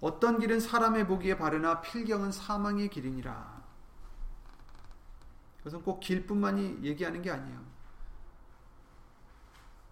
어떤 0.00 0.38
길은 0.38 0.58
사람의 0.58 1.06
보기에 1.06 1.36
바르나 1.36 1.82
필경은 1.82 2.32
사망의 2.32 2.88
길이니라. 2.88 3.62
그것은 5.58 5.82
꼭 5.82 6.00
길뿐만이 6.00 6.78
얘기하는 6.82 7.20
게 7.20 7.30
아니에요. 7.30 7.71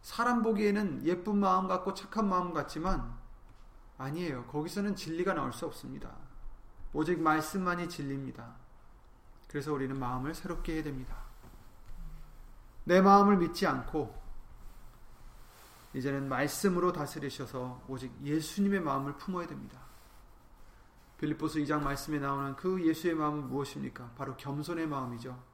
사람 0.03 0.43
보기에는 0.43 1.05
예쁜 1.05 1.39
마음 1.39 1.69
같고 1.69 1.95
착한 1.95 2.29
마음 2.29 2.53
같지만 2.53 3.19
아니에요. 3.99 4.45
거기서는 4.47 4.97
진리가 4.97 5.35
나올 5.35 5.53
수 5.53 5.67
없습니다. 5.67 6.11
오직 6.93 7.21
말씀만이 7.21 7.89
진리입니다. 7.89 8.55
그래서 9.49 9.73
우리는 9.73 9.99
마음을 9.99 10.35
새롭게 10.35 10.75
해야 10.75 10.83
됩니다. 10.83 11.17
내 12.85 13.01
마음을 13.01 13.37
믿지 13.37 13.67
않고 13.67 14.19
이제는 15.93 16.29
말씀으로 16.29 16.93
다스리셔서 16.93 17.83
오직 17.89 18.13
예수님의 18.23 18.81
마음을 18.81 19.17
품어야 19.17 19.47
됩니다. 19.47 19.79
빌립보스 21.19 21.59
2장 21.61 21.83
말씀에 21.83 22.19
나오는 22.19 22.57
그 22.57 22.87
예수의 22.87 23.15
마음은 23.15 23.49
무엇입니까? 23.49 24.13
바로 24.17 24.37
겸손의 24.37 24.87
마음이죠. 24.87 25.50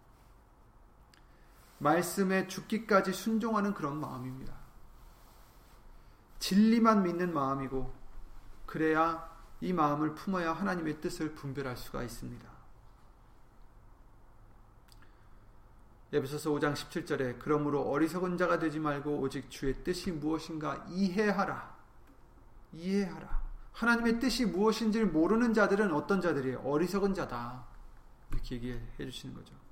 말씀에 1.79 2.47
죽기까지 2.47 3.13
순종하는 3.13 3.75
그런 3.75 4.01
마음입니다. 4.01 4.55
진리만 6.39 7.03
믿는 7.03 7.33
마음이고 7.33 7.93
그래야 8.67 9.37
이 9.61 9.73
마음을 9.73 10.15
품어야 10.15 10.53
하나님의 10.53 11.01
뜻을 11.01 11.35
분별할 11.35 11.77
수가 11.77 12.03
있습니다. 12.03 12.57
에베소서 16.13 16.51
5장 16.51 16.73
17절에 16.75 17.39
그러므로 17.39 17.83
어리석은 17.83 18.39
자가 18.39 18.59
되지 18.59 18.79
말고 18.79 19.19
오직 19.19 19.51
주의 19.51 19.75
뜻이 19.83 20.13
무엇인가 20.13 20.87
이해하라. 20.89 21.77
이해하라. 22.73 23.43
하나님의 23.73 24.21
뜻이 24.21 24.47
무엇인지를 24.47 25.09
모르는 25.09 25.53
자들은 25.53 25.93
어떤 25.93 26.21
자들이에요? 26.21 26.61
어리석은 26.61 27.15
자다. 27.15 27.67
이렇게 28.31 28.55
얘기해 28.55 28.81
주시는 28.99 29.35
거죠. 29.35 29.66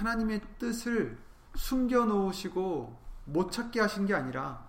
하나님의 0.00 0.40
뜻을 0.58 1.18
숨겨 1.54 2.06
놓으시고 2.06 2.98
못 3.26 3.50
찾게 3.50 3.80
하신 3.80 4.06
게 4.06 4.14
아니라 4.14 4.66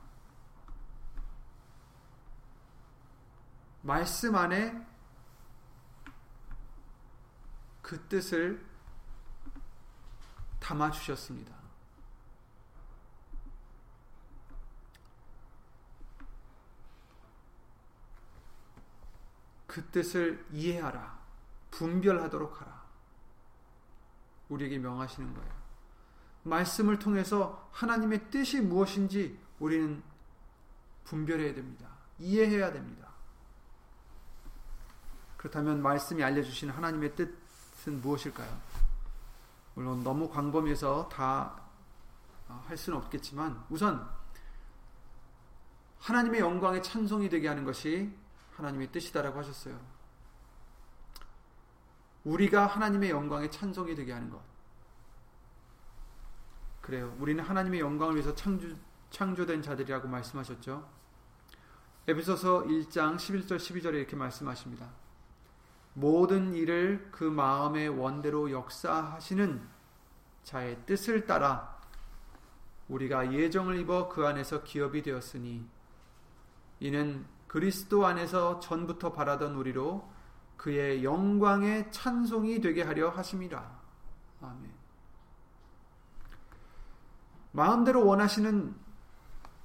말씀 3.82 4.36
안에 4.36 4.86
그 7.82 8.08
뜻을 8.08 8.64
담아 10.60 10.92
주셨습니다. 10.92 11.56
그 19.66 19.90
뜻을 19.90 20.46
이해하라. 20.52 21.20
분별하도록 21.72 22.62
하라. 22.62 22.81
우리에게 24.52 24.78
명하시는 24.78 25.34
거예요. 25.34 25.52
말씀을 26.44 27.00
통해서 27.00 27.68
하나님의 27.72 28.30
뜻이 28.30 28.62
무엇인지 28.62 29.40
우리는 29.60 30.02
분별해야 31.04 31.54
됩니다. 31.54 31.88
이해해야 32.20 32.72
됩니다. 32.72 33.10
그렇다면 35.38 35.82
말씀이 35.82 36.24
알려주시는 36.24 36.74
하나님의 36.74 37.16
뜻은 37.16 38.02
무엇일까요? 38.02 38.62
물론 39.74 40.04
너무 40.04 40.30
광범위해서 40.30 41.10
다 41.10 41.62
할 42.68 42.78
수는 42.78 42.98
없겠지만 43.00 43.64
우선 43.70 44.08
하나님의 46.00 46.40
영광의 46.40 46.84
찬송이 46.84 47.30
되게 47.30 47.48
하는 47.48 47.64
것이 47.64 48.14
하나님의 48.56 48.92
뜻이다라고 48.92 49.40
하셨어요. 49.40 49.80
우리가 52.24 52.68
하나님의 52.68 53.10
영광의 53.10 53.52
찬송이 53.52 53.96
되게 53.96 54.12
하는 54.12 54.30
것. 54.30 54.42
그래요. 56.82 57.16
우리는 57.20 57.44
하나님의 57.44 57.80
영광을 57.80 58.16
위해서 58.16 58.34
창조, 58.36 58.68
창조된 59.10 59.62
자들이라고 59.62 60.08
말씀하셨죠. 60.08 60.88
에베소서 62.08 62.64
1장 62.64 63.16
11절 63.16 63.58
12절에 63.58 63.94
이렇게 63.96 64.16
말씀하십니다. 64.16 64.90
모든 65.94 66.54
일을 66.54 67.10
그 67.12 67.24
마음의 67.24 67.90
원대로 67.90 68.50
역사하시는 68.50 69.62
자의 70.44 70.78
뜻을 70.86 71.26
따라 71.26 71.80
우리가 72.88 73.34
예정을 73.34 73.78
입어 73.80 74.10
그 74.10 74.26
안에서 74.26 74.64
기업이 74.64 75.02
되었으니 75.02 75.66
이는 76.80 77.26
그리스도 77.48 78.06
안에서 78.06 78.60
전부터 78.60 79.12
바라던 79.12 79.56
우리로 79.56 80.10
그의 80.62 81.04
영광의 81.04 81.92
찬송이 81.92 82.62
되게 82.62 82.84
하려 82.84 83.10
하심이라. 83.10 83.82
아멘. 84.42 84.72
마음대로 87.52 88.06
원하시는 88.06 88.76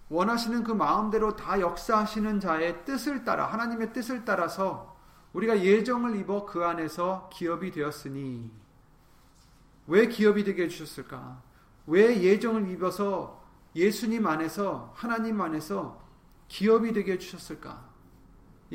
원하시는 0.09 0.65
그 0.65 0.73
마음대로 0.73 1.37
다 1.37 1.61
역사하시는 1.61 2.41
자의 2.41 2.83
뜻을 2.87 3.25
따라 3.25 3.47
하나님의 3.47 3.93
뜻을 3.93 4.25
따라서 4.25 4.97
우리가 5.35 5.63
예정을 5.63 6.17
입어 6.17 6.47
그 6.47 6.65
안에서 6.65 7.29
기업이 7.31 7.73
되었으니 7.73 8.51
왜 9.89 10.09
기업이 10.09 10.45
되게 10.45 10.63
해 10.63 10.69
주셨을까? 10.69 11.43
왜 11.87 12.23
예정을 12.23 12.71
입어서 12.71 13.45
예수님 13.75 14.27
안에서 14.27 14.95
하나님 14.97 15.43
안에서 15.43 16.03
기업이 16.49 16.95
되게 16.95 17.13
해 17.13 17.19
주셨을까? 17.19 17.86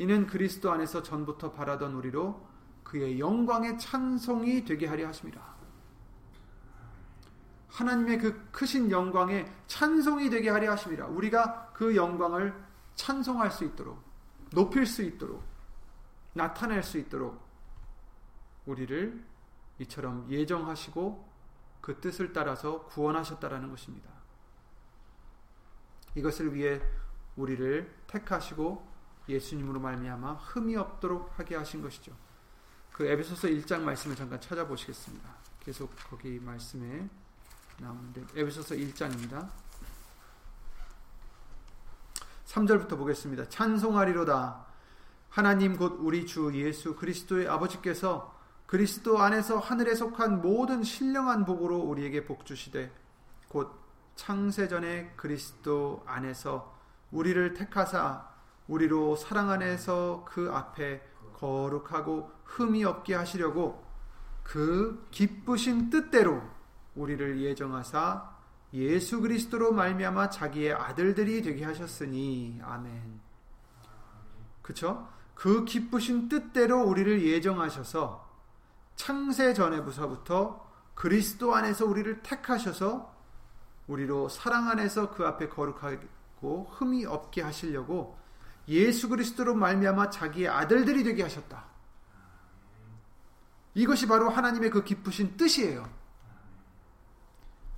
이는 0.02 0.26
그리스도 0.26 0.72
안에서 0.72 1.00
전부터 1.00 1.52
바라던 1.52 1.94
우리로 1.94 2.44
그의 2.82 3.20
영광의 3.20 3.78
찬송이 3.78 4.64
되게 4.64 4.88
하려 4.88 5.06
하십니다. 5.06 5.54
하나님의 7.68 8.18
그 8.18 8.50
크신 8.50 8.90
영광에 8.90 9.46
찬송이 9.68 10.28
되게 10.28 10.50
하려 10.50 10.72
하십니다. 10.72 11.06
우리가 11.06 11.70
그 11.72 11.94
영광을 11.94 12.52
찬송할 12.96 13.52
수 13.52 13.64
있도록, 13.64 14.02
높일 14.50 14.86
수 14.86 15.02
있도록, 15.02 15.44
나타낼 16.32 16.82
수 16.82 16.98
있도록 16.98 17.40
우리를 18.66 19.24
이처럼 19.78 20.28
예정하시고 20.28 21.32
그 21.80 22.00
뜻을 22.00 22.32
따라서 22.32 22.86
구원하셨다라는 22.86 23.70
것입니다. 23.70 24.10
이것을 26.16 26.56
위해 26.56 26.82
우리를 27.36 27.94
택하시고 28.08 28.91
예수님으로 29.28 29.80
말미암아 29.80 30.34
흠이 30.34 30.76
없도록 30.76 31.38
하게 31.38 31.56
하신 31.56 31.82
것이죠. 31.82 32.12
그 32.92 33.06
에베소서 33.06 33.48
1장 33.48 33.80
말씀을 33.80 34.16
잠깐 34.16 34.40
찾아보시겠습니다. 34.40 35.28
계속 35.60 35.90
거기 36.10 36.38
말씀에 36.40 37.08
나오는데 37.78 38.24
에베소서 38.36 38.74
1장입니다. 38.74 39.48
3절부터 42.46 42.98
보겠습니다. 42.98 43.48
찬송하리로다. 43.48 44.66
하나님 45.30 45.76
곧 45.78 45.96
우리 46.00 46.26
주 46.26 46.50
예수 46.54 46.94
그리스도의 46.96 47.48
아버지께서 47.48 48.38
그리스도 48.66 49.18
안에서 49.18 49.58
하늘에 49.58 49.94
속한 49.94 50.42
모든 50.42 50.82
신령한 50.82 51.46
복으로 51.46 51.78
우리에게 51.78 52.26
복 52.26 52.44
주시되 52.44 52.92
곧 53.48 53.72
창세전에 54.16 55.14
그리스도 55.16 56.02
안에서 56.06 56.78
우리를 57.10 57.54
택하사 57.54 58.31
우리로 58.68 59.16
사랑 59.16 59.50
안에서 59.50 60.24
그 60.28 60.50
앞에 60.52 61.02
거룩하고 61.34 62.30
흠이 62.44 62.84
없게 62.84 63.14
하시려고 63.14 63.84
그 64.42 65.06
기쁘신 65.10 65.90
뜻대로 65.90 66.42
우리를 66.94 67.40
예정하사 67.40 68.30
예수 68.74 69.20
그리스도로 69.20 69.72
말미암아 69.72 70.30
자기의 70.30 70.72
아들들이 70.72 71.42
되게 71.42 71.64
하셨으니 71.64 72.60
아멘. 72.62 73.20
그쵸? 74.62 75.08
그 75.34 75.64
기쁘신 75.64 76.28
뜻대로 76.28 76.82
우리를 76.82 77.22
예정하셔서 77.22 78.30
창세 78.94 79.54
전에부터 79.54 80.70
그리스도 80.94 81.54
안에서 81.54 81.84
우리를 81.86 82.22
택하셔서 82.22 83.12
우리로 83.88 84.28
사랑 84.28 84.68
안에서 84.68 85.10
그 85.10 85.26
앞에 85.26 85.48
거룩하고 85.48 86.68
흠이 86.70 87.04
없게 87.06 87.42
하시려고 87.42 88.16
예수 88.68 89.08
그리스도로 89.08 89.54
말미암아 89.54 90.10
자기의 90.10 90.48
아들들이 90.48 91.02
되게 91.04 91.22
하셨다. 91.22 91.64
이것이 93.74 94.06
바로 94.06 94.28
하나님의 94.28 94.70
그 94.70 94.84
기쁘신 94.84 95.36
뜻이에요. 95.36 95.88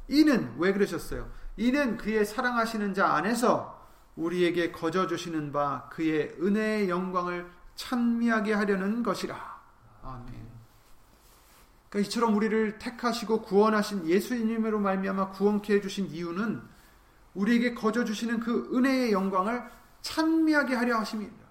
이는 0.08 0.54
왜 0.58 0.72
그러셨어요? 0.72 1.30
이는 1.56 1.96
그의 1.96 2.24
사랑하시는 2.24 2.94
자 2.94 3.14
안에서 3.14 3.82
우리에게 4.16 4.72
거저 4.72 5.06
주시는 5.06 5.52
바 5.52 5.88
그의 5.90 6.36
은혜의 6.40 6.88
영광을 6.88 7.50
찬미하게 7.74 8.54
하려는 8.54 9.02
것이라. 9.02 9.60
아멘. 10.02 10.54
그러니까 11.88 12.08
이처럼 12.08 12.34
우리를 12.34 12.78
택하시고 12.78 13.42
구원하신 13.42 14.06
예수님으로 14.08 14.80
말미암아 14.80 15.30
구원케 15.30 15.74
해 15.74 15.80
주신 15.80 16.06
이유는 16.06 16.60
우리에게 17.34 17.74
거저 17.74 18.04
주시는 18.04 18.40
그 18.40 18.70
은혜의 18.74 19.12
영광을 19.12 19.64
찬미하게 20.04 20.74
하려 20.74 20.98
하심입니다. 20.98 21.44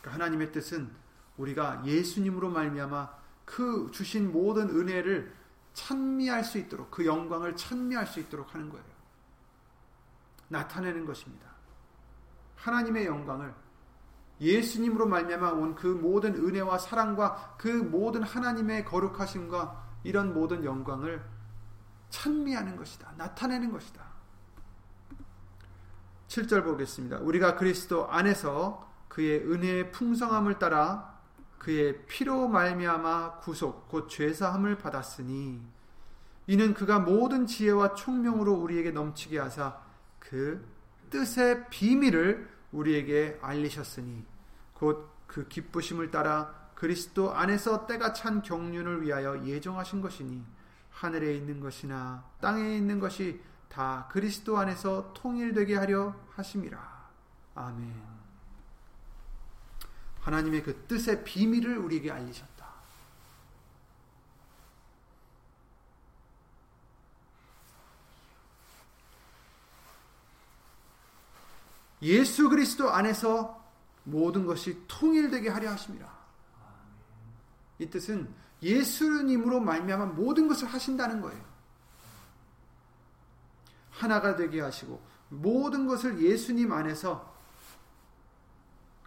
그러니까 0.00 0.14
하나님의 0.14 0.52
뜻은 0.52 0.90
우리가 1.36 1.82
예수님으로 1.84 2.50
말미암아 2.50 3.10
그 3.44 3.90
주신 3.92 4.32
모든 4.32 4.70
은혜를 4.70 5.34
찬미할 5.74 6.44
수 6.44 6.58
있도록 6.58 6.90
그 6.90 7.04
영광을 7.04 7.56
찬미할 7.56 8.06
수 8.06 8.20
있도록 8.20 8.54
하는 8.54 8.70
거예요. 8.70 8.84
나타내는 10.48 11.04
것입니다. 11.04 11.50
하나님의 12.56 13.06
영광을 13.06 13.52
예수님으로 14.40 15.06
말미암아 15.06 15.50
온 15.52 15.74
그 15.74 15.86
모든 15.86 16.34
은혜와 16.34 16.78
사랑과 16.78 17.56
그 17.58 17.68
모든 17.68 18.22
하나님의 18.22 18.84
거룩하심과 18.84 20.00
이런 20.04 20.32
모든 20.32 20.64
영광을 20.64 21.24
찬미하는 22.10 22.76
것이다. 22.76 23.14
나타내는 23.16 23.72
것이다. 23.72 24.11
7절 26.32 26.64
보겠습니다. 26.64 27.18
우리가 27.18 27.56
그리스도 27.56 28.10
안에서 28.10 28.90
그의 29.08 29.40
은혜의 29.40 29.92
풍성함을 29.92 30.58
따라 30.58 31.20
그의 31.58 32.06
피로 32.06 32.48
말미암아 32.48 33.40
구속 33.40 33.88
곧 33.88 34.08
죄사함을 34.08 34.78
받았으니 34.78 35.62
이는 36.46 36.74
그가 36.74 36.98
모든 36.98 37.46
지혜와 37.46 37.94
총명으로 37.94 38.54
우리에게 38.54 38.90
넘치게 38.90 39.38
하사 39.38 39.78
그 40.18 40.66
뜻의 41.10 41.68
비밀을 41.70 42.48
우리에게 42.72 43.38
알리셨으니 43.40 44.24
곧 44.74 45.12
그 45.32 45.48
기쁘심을 45.48 46.10
따라 46.10 46.70
그리스도 46.74 47.32
안에서 47.32 47.86
때가 47.86 48.12
찬 48.12 48.42
경륜을 48.42 49.02
위하여 49.02 49.42
예정하신 49.46 50.02
것이니 50.02 50.44
하늘에 50.90 51.34
있는 51.34 51.58
것이나 51.58 52.22
땅에 52.40 52.76
있는 52.76 53.00
것이 53.00 53.40
다 53.72 54.06
그리스도 54.10 54.58
안에서 54.58 55.14
통일되게 55.14 55.74
하려 55.74 56.14
하심이라. 56.34 57.08
아멘. 57.54 58.02
하나님의 60.20 60.62
그 60.62 60.84
뜻의 60.86 61.24
비밀을 61.24 61.78
우리에게 61.78 62.10
알리셨다. 62.10 62.66
예수 72.02 72.50
그리스도 72.50 72.90
안에서 72.90 73.64
모든 74.04 74.44
것이 74.44 74.84
통일되게 74.86 75.48
하려 75.48 75.70
하십니다. 75.70 76.12
이 77.78 77.88
뜻은 77.88 78.34
예수님으로 78.60 79.60
말미암아 79.60 80.06
모든 80.06 80.46
것을 80.46 80.68
하신다는 80.68 81.22
거예요. 81.22 81.51
하나가 84.02 84.36
되게 84.36 84.60
하시고 84.60 85.00
모든 85.28 85.86
것을 85.86 86.20
예수님 86.20 86.72
안에서 86.72 87.32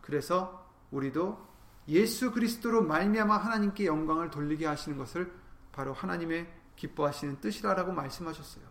그래서 0.01 0.65
우리도 0.91 1.45
예수 1.88 2.31
그리스도로 2.31 2.84
말미암아 2.84 3.38
하나님께 3.38 3.86
영광을 3.86 4.31
돌리게 4.31 4.65
하시는 4.65 4.97
것을 4.97 5.31
바로 5.71 5.93
하나님의 5.93 6.51
기뻐하시는 6.75 7.41
뜻이라고 7.41 7.91
말씀하셨어요. 7.91 8.63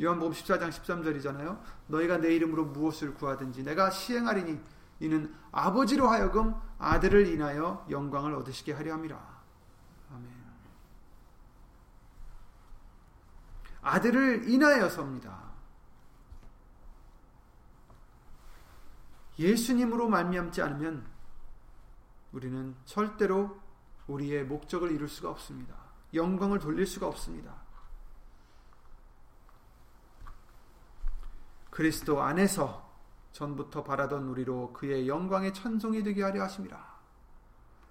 요한복음 0.00 0.32
14장 0.32 0.70
13절이잖아요. 0.70 1.60
너희가 1.86 2.18
내 2.18 2.34
이름으로 2.34 2.66
무엇을 2.66 3.14
구하든지 3.14 3.62
내가 3.62 3.90
시행하리니 3.90 4.60
이는 5.00 5.34
아버지로 5.52 6.08
하여금 6.08 6.54
아들을 6.78 7.26
인하여 7.28 7.86
영광을 7.90 8.34
얻으시게 8.34 8.72
하려 8.72 8.94
함이라. 8.94 9.36
아멘. 10.12 10.46
아들을 13.86 14.48
인하여서입니다. 14.48 15.46
예수님으로 19.38 20.08
말미암지 20.08 20.60
않으면 20.60 21.06
우리는 22.32 22.74
절대로 22.84 23.60
우리의 24.08 24.44
목적을 24.44 24.90
이룰 24.90 25.08
수가 25.08 25.30
없습니다. 25.30 25.76
영광을 26.14 26.58
돌릴 26.58 26.84
수가 26.84 27.06
없습니다. 27.06 27.54
그리스도 31.70 32.20
안에서 32.22 32.92
전부터 33.30 33.84
바라던 33.84 34.26
우리로 34.28 34.72
그의 34.72 35.06
영광의 35.06 35.54
찬송이 35.54 36.02
되게 36.02 36.24
하려 36.24 36.42
하심이라. 36.42 36.96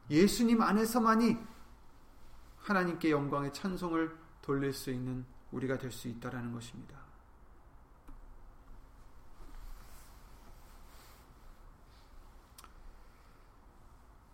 예수님 0.09 0.61
안에서만이 0.61 1.37
하나님께 2.57 3.11
영광의 3.11 3.53
찬송을 3.53 4.17
돌릴 4.41 4.73
수 4.73 4.91
있는 4.91 5.25
우리가 5.55 5.77
될 5.77 5.91
수 5.91 6.09
있다라는 6.09 6.51
것입니다. 6.51 6.99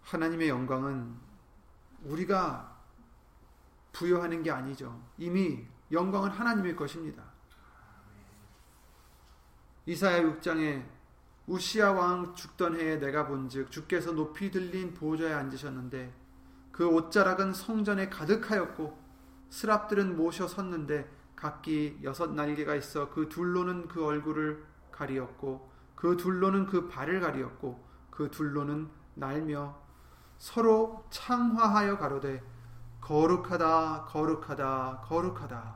하나님의 0.01 0.49
영광은 0.49 1.15
우리가 2.03 2.75
부여하는 3.93 4.41
게 4.43 4.51
아니죠. 4.51 4.99
이미 5.17 5.65
영광은 5.91 6.31
하나님의 6.31 6.75
것입니다. 6.75 7.23
이사야 9.85 10.23
6장에 10.23 10.83
우시아 11.47 11.91
왕 11.91 12.33
죽던 12.33 12.79
해에 12.79 12.97
내가 12.97 13.27
본즉 13.27 13.71
주께서 13.71 14.11
높이 14.11 14.49
들린 14.49 14.93
보좌에 14.93 15.33
앉으셨는데 15.33 16.13
그 16.71 16.87
옷자락은 16.87 17.53
성전에 17.53 18.09
가득하였고 18.09 19.00
스랍들은 19.51 20.17
모셔 20.17 20.47
섰는데 20.47 21.07
각기 21.35 21.99
여섯 22.03 22.33
날개가 22.33 22.75
있어 22.75 23.09
그 23.09 23.29
둘로는 23.29 23.87
그 23.87 24.03
얼굴을 24.03 24.63
가리었고 24.91 25.69
그 25.95 26.17
둘로는 26.17 26.65
그 26.65 26.87
발을 26.87 27.19
가리었고 27.19 27.83
그 28.09 28.31
둘로는 28.31 28.89
날며 29.13 29.77
서로 30.37 31.05
창화하여 31.11 31.97
가로되 31.97 32.43
거룩하다 32.99 34.05
거룩하다 34.05 35.01
거룩하다 35.05 35.75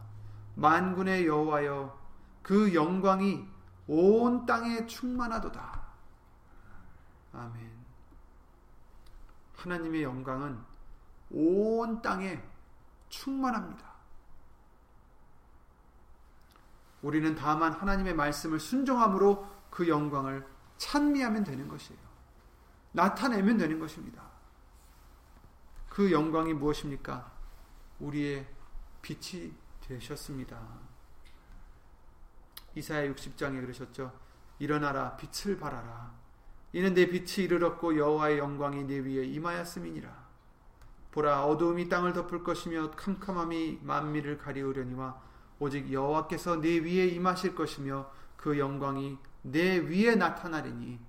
만군의 0.56 1.28
여호와여 1.28 2.00
그 2.42 2.74
영광이 2.74 3.46
온 3.88 4.46
땅에 4.46 4.86
충만하도다. 4.86 5.86
아멘. 7.34 7.72
하나님의 9.56 10.04
영광은 10.04 10.58
온 11.32 12.02
땅에 12.02 12.42
충만합니다. 13.16 13.96
우리는 17.02 17.36
다만 17.36 17.72
하나님의 17.72 18.16
말씀을 18.16 18.60
순종함으로 18.60 19.48
그 19.70 19.88
영광을 19.88 20.46
찬미하면 20.78 21.44
되는 21.44 21.68
것이에요. 21.68 22.00
나타내면 22.92 23.58
되는 23.58 23.80
것입니다. 23.80 24.24
그 25.90 26.12
영광이 26.12 26.54
무엇입니까? 26.54 27.32
우리의 28.00 28.46
빛이 29.02 29.54
되셨습니다. 29.82 30.60
이사야 32.74 33.14
60장에 33.14 33.62
그러셨죠. 33.62 34.12
일어나라 34.60 35.16
빛을 35.16 35.58
발하라. 35.58 36.14
이는 36.74 36.94
내 36.94 37.08
빛이 37.08 37.46
이르렀고 37.46 37.98
여호와의 37.98 38.40
영광이 38.40 38.84
내 38.84 39.00
위에 39.00 39.26
임하였음이니라. 39.26 40.25
보라 41.16 41.46
어두움이 41.46 41.88
땅을 41.88 42.12
덮을 42.12 42.44
것이며 42.44 42.92
캄캄함이 42.92 43.80
만미를 43.84 44.38
가리우려니와 44.38 45.18
오직 45.60 45.90
여호와께서 45.90 46.58
내 46.58 46.78
위에 46.80 47.08
임하실 47.08 47.56
것이며 47.56 48.12
그 48.36 48.60
영광이 48.60 49.18
내 49.44 49.78
위에 49.78 50.16
나타나리니 50.16 51.00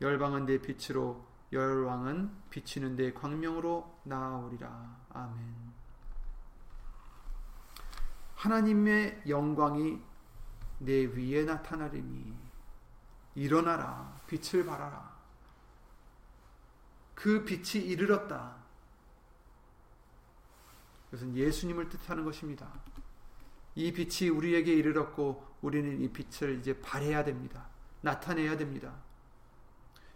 열방은 0.00 0.46
내 0.46 0.58
빛으로 0.58 1.26
열왕은 1.50 2.30
비치는 2.50 2.94
내 2.94 3.12
광명으로 3.12 4.02
나아오리라. 4.04 4.96
아멘. 5.12 5.74
하나님의 8.36 9.22
영광이 9.26 10.00
내 10.78 11.06
위에 11.06 11.44
나타나리니 11.44 12.36
일어나라 13.34 14.14
빛을 14.28 14.64
발하라 14.64 15.12
그 17.16 17.44
빛이 17.44 17.84
이르렀다. 17.84 18.63
이것은 21.14 21.36
예수님을 21.36 21.88
뜻하는 21.88 22.24
것입니다. 22.24 22.68
이 23.76 23.92
빛이 23.92 24.30
우리에게 24.30 24.72
이르렀고 24.72 25.44
우리는 25.62 26.00
이 26.00 26.08
빛을 26.08 26.58
이제 26.58 26.78
발해야 26.80 27.24
됩니다. 27.24 27.68
나타내야 28.00 28.56
됩니다. 28.56 28.94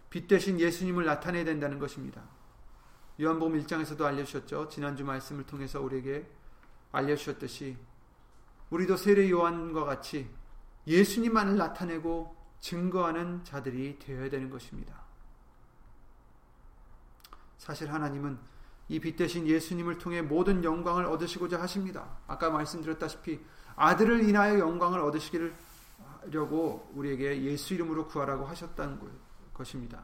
빛 0.09 0.27
대신 0.27 0.59
예수님을 0.59 1.05
나타내야 1.05 1.45
된다는 1.45 1.79
것입니다. 1.79 2.23
요한복음 3.19 3.61
1장에서도 3.63 4.01
알려주셨죠. 4.01 4.69
지난주 4.69 5.03
말씀을 5.03 5.45
통해서 5.45 5.81
우리에게 5.81 6.27
알려주셨듯이 6.91 7.77
우리도 8.69 8.97
세례 8.97 9.29
요한과 9.29 9.85
같이 9.85 10.29
예수님만을 10.87 11.57
나타내고 11.57 12.35
증거하는 12.59 13.43
자들이 13.43 13.99
되어야 13.99 14.29
되는 14.29 14.49
것입니다. 14.49 15.01
사실 17.57 17.91
하나님은 17.91 18.39
이 18.89 18.99
빛 18.99 19.15
대신 19.15 19.47
예수님을 19.47 19.99
통해 19.99 20.21
모든 20.21 20.63
영광을 20.63 21.05
얻으시고자 21.05 21.61
하십니다. 21.61 22.17
아까 22.27 22.49
말씀드렸다시피 22.49 23.39
아들을 23.75 24.27
인하여 24.27 24.59
영광을 24.59 24.99
얻으시기를 24.99 25.53
하려고 26.21 26.91
우리에게 26.95 27.43
예수 27.43 27.75
이름으로 27.75 28.07
구하라고 28.07 28.45
하셨다는 28.45 28.99
것입니다. 29.53 30.03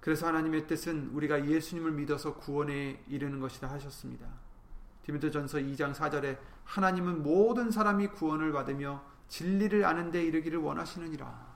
그래서 0.00 0.26
하나님의 0.26 0.66
뜻은 0.66 1.10
우리가 1.14 1.46
예수님을 1.48 1.90
믿어서 1.92 2.34
구원에 2.34 3.02
이르는 3.08 3.40
것이다 3.40 3.68
하셨습니다. 3.70 4.26
디모데전서 5.02 5.58
2장 5.58 5.94
4절에 5.94 6.38
하나님은 6.64 7.22
모든 7.22 7.70
사람이 7.70 8.08
구원을 8.08 8.52
받으며 8.52 9.02
진리를 9.28 9.84
아는 9.84 10.10
데 10.10 10.22
이르기를 10.22 10.58
원하시느니라. 10.58 11.53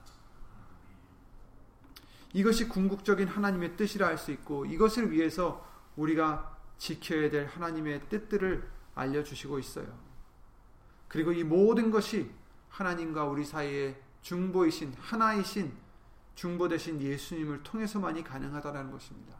이것이 2.33 2.67
궁극적인 2.67 3.27
하나님의 3.27 3.75
뜻이라 3.75 4.07
할 4.07 4.17
수 4.17 4.31
있고 4.31 4.65
이것을 4.65 5.11
위해서 5.11 5.65
우리가 5.95 6.57
지켜야 6.77 7.29
될 7.29 7.47
하나님의 7.47 8.07
뜻들을 8.09 8.69
알려 8.95 9.23
주시고 9.23 9.59
있어요. 9.59 9.87
그리고 11.07 11.31
이 11.31 11.43
모든 11.43 11.91
것이 11.91 12.31
하나님과 12.69 13.25
우리 13.25 13.43
사이에 13.43 13.99
중보이신 14.21 14.93
하나이신 14.99 15.75
중보 16.35 16.67
되신 16.67 17.01
예수님을 17.01 17.63
통해서만이 17.63 18.23
가능하다는 18.23 18.91
것입니다. 18.91 19.37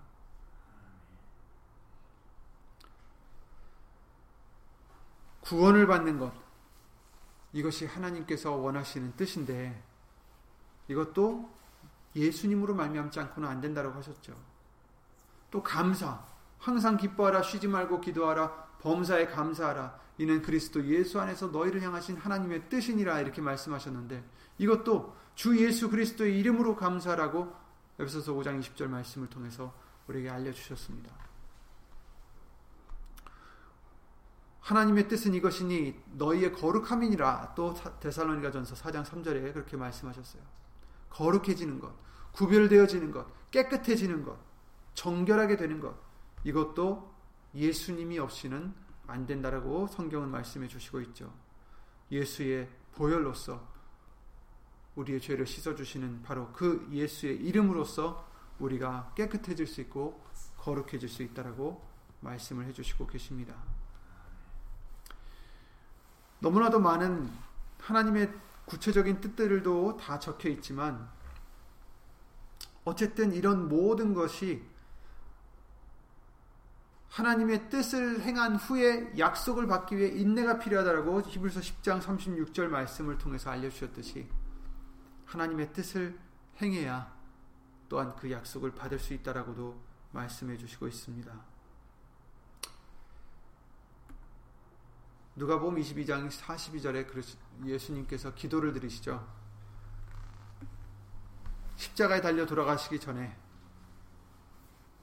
구원을 5.41 5.88
받는 5.88 6.19
것 6.19 6.34
이것이 7.54 7.86
하나님께서 7.86 8.52
원하시는 8.52 9.15
뜻인데 9.15 9.82
이것도 10.88 11.59
예수님으로 12.15 12.76
말미암지 12.76 13.19
않고는 13.19 13.48
안 13.48 13.62
된다고 13.62 13.91
하셨죠. 13.91 14.36
또 15.52 15.63
감사 15.63 16.24
항상 16.58 16.98
기뻐하라 16.98 17.41
쉬지 17.41 17.67
말고 17.67 18.02
기도하라 18.02 18.69
범사에 18.82 19.28
감사하라 19.28 20.00
이는 20.17 20.41
그리스도 20.41 20.84
예수 20.86 21.19
안에서 21.19 21.48
너희를 21.48 21.82
향하신 21.82 22.17
하나님의 22.17 22.69
뜻이니라 22.69 23.22
이렇게 23.22 23.41
말씀하셨는데 23.41 24.24
이것도 24.58 25.15
주 25.36 25.58
예수 25.58 25.89
그리스도의 25.89 26.38
이름으로 26.39 26.76
감사라고 26.76 27.54
에베소서 28.00 28.34
5장 28.34 28.62
20절 28.62 28.88
말씀을 28.88 29.30
통해서 29.30 29.74
우리에게 30.08 30.30
알려 30.30 30.52
주셨습니다. 30.52 31.12
하나님의 34.62 35.08
뜻은 35.08 35.34
이것이니 35.34 36.00
너희의 36.13 36.54
거룩함이니라 36.54 37.54
또 37.56 37.74
데살로니가전서 38.00 38.76
4장 38.76 39.04
3절에 39.04 39.54
그렇게 39.54 39.78
말씀하셨어요. 39.78 40.43
거룩해지는 41.10 41.80
것, 41.80 41.93
구별되어지는 42.34 43.12
것, 43.12 43.26
깨끗해지는 43.52 44.24
것, 44.24 44.38
정결하게 44.93 45.58
되는 45.58 45.80
것 45.80 45.95
이것도 46.43 47.13
예수님이 47.56 48.19
없이는 48.19 48.74
안 49.08 49.26
된다라고 49.26 49.88
성경은 49.88 50.30
말씀해 50.30 50.67
주시고 50.67 51.02
있죠. 51.02 51.34
예수의 52.12 52.69
보혈로서 52.93 53.67
우리의 54.95 55.22
죄를 55.22 55.45
씻어 55.45 55.76
주시는 55.76 56.22
바로 56.24 56.52
그 56.52 56.88
예수의 56.91 57.38
이름으로써 57.38 58.28
우리가 58.60 59.13
깨끗해질 59.15 59.65
수 59.67 59.82
있고 59.82 60.24
거룩해질 60.58 61.08
수 61.08 61.24
있다라고 61.24 61.82
말씀을 62.19 62.65
해 62.65 62.74
주시고 62.74 63.08
계십니다. 63.08 63.56
너무나도 66.39 66.80
많은 66.80 67.32
하나님의 67.80 68.34
구체적인 68.69 69.19
뜻들도 69.19 69.97
다 69.97 70.19
적혀 70.19 70.49
있지만 70.49 71.10
어쨌든 72.86 73.34
이런 73.34 73.67
모든 73.67 74.13
것이 74.13 74.63
하나님의 77.10 77.69
뜻을 77.69 78.21
행한 78.21 78.55
후에 78.55 79.17
약속을 79.17 79.65
받기 79.67 79.97
위해 79.97 80.10
인내가 80.10 80.60
필요하다라고 80.60 81.23
히브리서 81.23 81.60
10장 81.60 81.99
36절 81.99 82.67
말씀을 82.67 83.17
통해서 83.17 83.49
알려주셨듯이 83.49 84.29
하나님의 85.25 85.73
뜻을 85.73 86.19
행해야 86.62 87.12
또한 87.89 88.15
그 88.15 88.32
약속을 88.32 88.75
받을 88.75 88.99
수 88.99 89.15
있다라고도 89.15 89.82
말씀해 90.12 90.58
주시고 90.58 90.88
있습니다. 90.88 91.59
누가복음 95.39 95.78
22장 95.78 96.30
42절에 96.30 97.08
예수님께서 97.65 98.36
기도를 98.36 98.73
드리시죠. 98.73 99.25
십자가에 101.78 102.19
달려 102.19 102.45
돌아가시기 102.45 102.99
전에 102.99 103.34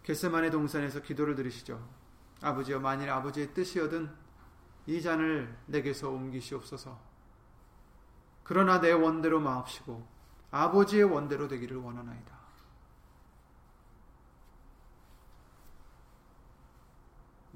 겟세만의 0.03 0.51
동산에서 0.51 1.01
기도를 1.01 1.37
드리시죠. 1.37 1.83
아버지여 2.43 2.81
만일 2.81 3.09
아버지의 3.09 3.55
뜻이여든 3.55 4.11
이 4.85 5.01
잔을 5.01 5.57
내게서 5.65 6.11
옮기시옵소서. 6.11 7.01
그러나 8.43 8.79
내 8.79 8.93
원대로 8.93 9.41
마옵시고 9.41 10.07
아버지의 10.51 11.05
원대로 11.05 11.49
되기를 11.49 11.79
원하나이다. 11.79 12.36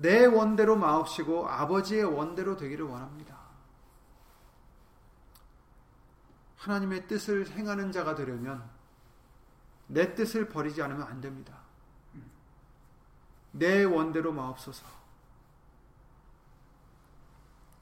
내 0.00 0.24
원대로 0.24 0.76
마옵시고 0.76 1.46
아버지의 1.46 2.04
원대로 2.04 2.56
되기를 2.56 2.86
원합니다. 2.86 3.38
하나님의 6.56 7.06
뜻을 7.06 7.50
행하는 7.50 7.92
자가 7.92 8.14
되려면 8.14 8.68
내 9.86 10.14
뜻을 10.14 10.48
버리지 10.48 10.80
않으면 10.82 11.02
안 11.02 11.20
됩니다. 11.20 11.58
내 13.52 13.84
원대로 13.84 14.32
마옵소서. 14.32 14.86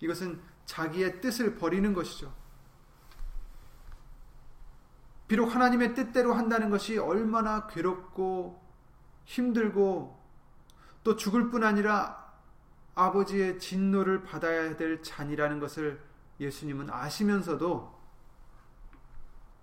이것은 0.00 0.42
자기의 0.64 1.20
뜻을 1.20 1.57
버리는 1.57 1.92
것이죠. 1.92 2.33
비록 5.28 5.54
하나님의 5.54 5.94
뜻대로 5.94 6.33
한다는 6.35 6.70
것이 6.70 6.98
얼마나 6.98 7.66
괴롭고 7.68 8.61
힘들고 9.24 10.17
또 11.09 11.16
죽을 11.16 11.49
뿐 11.49 11.64
아니라 11.64 12.35
아버지의 12.94 13.59
진노를 13.59 14.25
받아야 14.25 14.77
될 14.77 15.03
잔이라는 15.03 15.59
것을 15.59 15.99
예수님은 16.38 16.90
아시면서도 16.90 17.99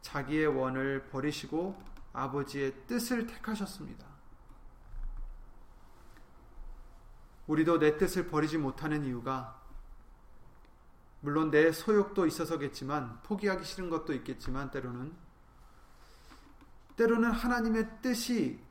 자기의 0.01 0.47
원을 0.47 1.05
버리시고 1.11 1.79
아버지의 2.13 2.73
뜻을 2.87 3.27
택하셨습니다. 3.27 4.07
우리도 7.45 7.77
내 7.77 7.99
뜻을 7.99 8.25
버리지 8.27 8.57
못하는 8.57 9.05
이유가 9.05 9.61
물론 11.19 11.51
내 11.51 11.71
소욕도 11.71 12.25
있어서겠지만 12.25 13.21
포기하기 13.21 13.63
싫은 13.63 13.91
것도 13.91 14.13
있겠지만 14.13 14.71
때로는 14.71 15.13
때로는 16.95 17.29
하나님의 17.29 18.01
뜻이 18.01 18.65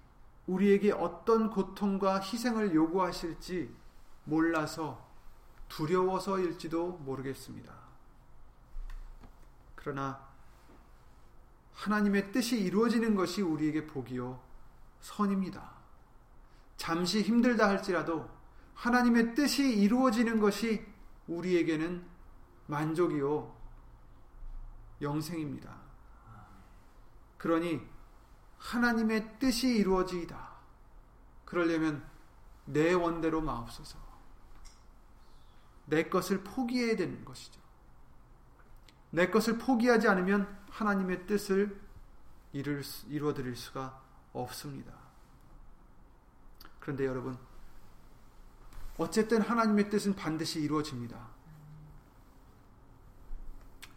우리에게 0.47 0.93
어떤 0.93 1.51
고통과 1.51 2.21
희생을 2.21 2.75
요구하실지 2.75 3.75
몰라서 4.25 5.09
두려워서일지도 5.69 6.99
모르겠습니다. 6.99 7.75
그러나 9.75 10.29
하나님의 11.75 12.33
뜻이 12.33 12.61
이루어지는 12.61 13.15
것이 13.15 13.43
우리에게 13.43 13.87
복이요 13.87 14.41
선입니다. 15.01 15.73
잠시 16.77 17.23
힘들다 17.23 17.69
할지라도 17.69 18.29
하나님의 18.75 19.35
뜻이 19.35 19.77
이루어지는 19.79 20.41
것이 20.41 20.87
우리에게는 21.27 22.05
만족이요 22.67 23.55
영생입니다. 25.01 25.77
그러니 27.39 27.94
하나님의 28.65 29.39
뜻이 29.39 29.69
이루어지이다. 29.69 30.49
그러려면 31.45 32.03
내 32.65 32.95
원대로 32.95 33.43
마옵소서. 33.43 33.99
내 35.87 36.09
것을 36.09 36.43
포기해야 36.43 36.97
되는 36.97 37.25
것이죠. 37.27 37.61
내 39.11 39.31
것을 39.31 39.59
포기하지 39.59 40.09
않으면 40.09 40.65
하나님의 40.71 41.27
뜻을 41.27 41.79
이루어 42.53 43.35
드릴 43.35 43.55
수가 43.55 44.03
없습니다. 44.33 44.95
그런데 46.81 47.05
여러분, 47.05 47.39
어쨌든 48.97 49.43
하나님의 49.43 49.91
뜻은 49.91 50.17
반드시 50.17 50.61
이루어집니다. 50.61 51.34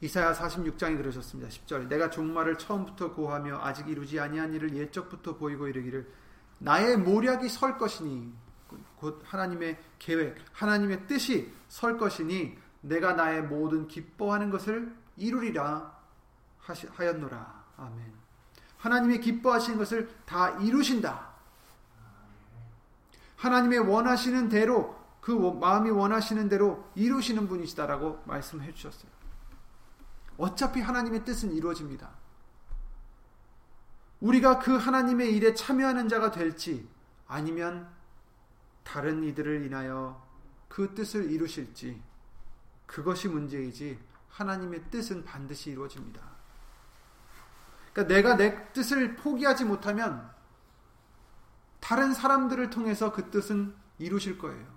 이사야 0.02 0.34
46장에 0.34 0.98
그러셨습니다. 0.98 1.50
10절 1.50 1.88
내가 1.88 2.10
종말을 2.10 2.58
처음부터 2.58 3.14
고하며 3.14 3.60
아직 3.62 3.88
이루지 3.88 4.20
아니한 4.20 4.54
일을 4.54 4.76
예적부터 4.76 5.38
보이고 5.38 5.68
이르기를 5.68 6.08
나의 6.60 6.98
모략이 6.98 7.50
설 7.50 7.78
것이니 7.78 8.32
곧 8.98 9.22
하나님의 9.26 9.78
계획, 10.00 10.38
하나님의 10.54 11.08
뜻이 11.08 11.52
설 11.68 11.98
것이니 11.98 12.58
내가 12.82 13.14
나의 13.14 13.44
모든 13.44 13.88
기뻐하는 13.88 14.50
것을 14.50 14.96
이루리라 15.16 15.98
하였노라. 16.60 17.66
아멘. 17.78 18.14
하나님의 18.78 19.22
기뻐하시는 19.22 19.78
것을 19.78 20.10
다 20.26 20.50
이루신다. 20.60 21.28
하나님의 23.38 23.80
원하시는 23.80 24.50
대로 24.50 24.96
그 25.22 25.32
마음이 25.32 25.90
원하시는 25.90 26.50
대로 26.50 26.90
이루시는 26.96 27.48
분이시다라고 27.48 28.24
말씀해 28.26 28.74
주셨어요. 28.74 29.17
어차피 30.38 30.82
하나님의 30.82 31.26
뜻은 31.26 31.54
이루어집니다. 31.54 32.10
우리가 34.20 34.60
그 34.60 34.76
하나님의 34.76 35.36
일에 35.36 35.54
참여하는 35.54 36.10
자가 36.10 36.32
될지 36.32 36.88
아니면 37.28 37.90
다른 38.84 39.24
이들을 39.24 39.66
인하여 39.66 40.26
그 40.68 40.94
뜻을 40.96 41.32
이루실지 41.32 42.02
그것이 42.86 43.28
문제이지 43.28 44.00
하나님의 44.30 44.86
뜻은 44.90 45.26
반드시 45.26 45.72
이루어집니다. 45.72 46.22
그러니까 47.94 48.14
내가 48.14 48.38
내 48.38 48.72
뜻을 48.74 49.16
포기하지 49.16 49.66
못하면 49.66 50.30
다른 51.80 52.14
사람들을 52.14 52.70
통해서 52.70 53.12
그 53.12 53.30
뜻은 53.30 53.76
이루실 53.98 54.38
거예요. 54.38 54.77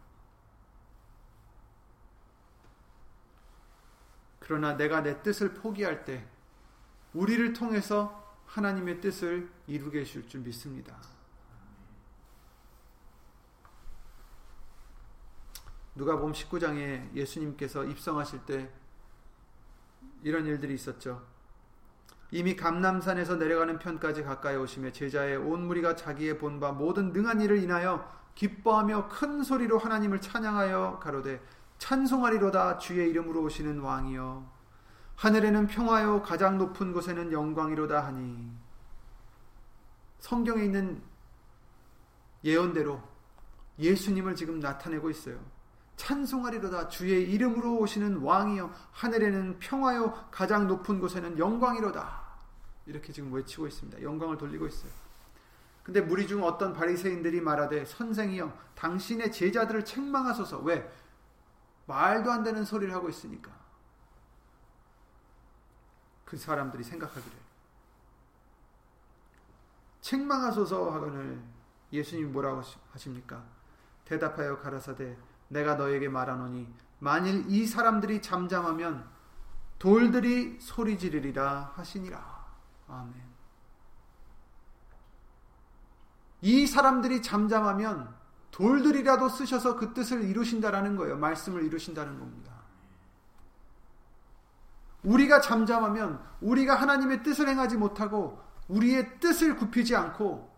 그러나 4.50 4.76
내가 4.76 5.00
내 5.00 5.22
뜻을 5.22 5.54
포기할 5.54 6.04
때 6.04 6.26
우리를 7.12 7.52
통해서 7.52 8.36
하나님의 8.46 9.00
뜻을 9.00 9.48
이루게 9.68 10.00
해줄 10.00 10.26
줄 10.26 10.40
믿습니다. 10.40 10.96
누가 15.94 16.16
보면 16.16 16.32
19장에 16.32 17.14
예수님께서 17.14 17.84
입성하실 17.84 18.44
때 18.44 18.68
이런 20.24 20.44
일들이 20.46 20.74
있었죠. 20.74 21.24
이미 22.32 22.56
감남산에서 22.56 23.36
내려가는 23.36 23.78
편까지 23.78 24.24
가까이 24.24 24.56
오시며 24.56 24.90
제자의 24.90 25.36
온 25.36 25.68
무리가 25.68 25.94
자기의 25.94 26.38
본바 26.38 26.72
모든 26.72 27.12
능한 27.12 27.40
일을 27.40 27.62
인하여 27.62 28.04
기뻐하며 28.34 29.10
큰 29.10 29.44
소리로 29.44 29.78
하나님을 29.78 30.20
찬양하여 30.20 30.98
가로되 31.00 31.40
찬송하리로다 31.80 32.78
주의 32.78 33.08
이름으로 33.08 33.42
오시는 33.42 33.80
왕이여 33.80 34.46
하늘에는 35.16 35.66
평화요 35.66 36.22
가장 36.22 36.58
높은 36.58 36.92
곳에는 36.92 37.32
영광이로다 37.32 38.04
하니 38.04 38.52
성경에 40.18 40.64
있는 40.64 41.02
예언대로 42.44 43.02
예수님을 43.78 44.36
지금 44.36 44.60
나타내고 44.60 45.08
있어요. 45.10 45.38
찬송하리로다 45.96 46.88
주의 46.88 47.30
이름으로 47.30 47.78
오시는 47.78 48.18
왕이여 48.18 48.70
하늘에는 48.92 49.58
평화요 49.58 50.28
가장 50.30 50.66
높은 50.66 51.00
곳에는 51.00 51.38
영광이로다 51.38 52.22
이렇게 52.86 53.12
지금 53.12 53.32
외치고 53.32 53.66
있습니다. 53.66 54.02
영광을 54.02 54.36
돌리고 54.36 54.66
있어요. 54.66 54.92
근데 55.82 56.02
무리 56.02 56.26
중 56.26 56.44
어떤 56.44 56.74
바리새인들이 56.74 57.40
말하되 57.40 57.86
선생이여 57.86 58.52
당신의 58.74 59.32
제자들을 59.32 59.84
책망하소서 59.86 60.58
왜 60.60 60.86
말도 61.90 62.30
안 62.30 62.44
되는 62.44 62.64
소리를 62.64 62.94
하고 62.94 63.08
있으니까. 63.08 63.50
그 66.24 66.36
사람들이 66.36 66.84
생각하기를. 66.84 67.38
책망하소서 70.00 70.90
하거늘 70.92 71.42
예수님 71.92 72.32
뭐라고 72.32 72.62
하십니까? 72.92 73.44
대답하여 74.04 74.60
가라사대 74.60 75.16
내가 75.48 75.74
너에게 75.74 76.08
말하노니 76.08 76.72
만일 77.00 77.44
이 77.48 77.66
사람들이 77.66 78.22
잠잠하면 78.22 79.08
돌들이 79.80 80.60
소리 80.60 80.96
지르리라 80.96 81.72
하시니라. 81.74 82.46
아멘. 82.86 83.14
이 86.42 86.66
사람들이 86.66 87.22
잠잠하면 87.22 88.19
돌들이라도 88.60 89.30
쓰셔서 89.30 89.76
그 89.76 89.94
뜻을 89.94 90.22
이루신다라는 90.24 90.96
거예요. 90.96 91.16
말씀을 91.16 91.64
이루신다는 91.64 92.18
겁니다. 92.18 92.52
우리가 95.02 95.40
잠잠하면 95.40 96.22
우리가 96.42 96.74
하나님의 96.74 97.22
뜻을 97.22 97.48
행하지 97.48 97.78
못하고 97.78 98.38
우리의 98.68 99.18
뜻을 99.18 99.56
굽히지 99.56 99.96
않고 99.96 100.54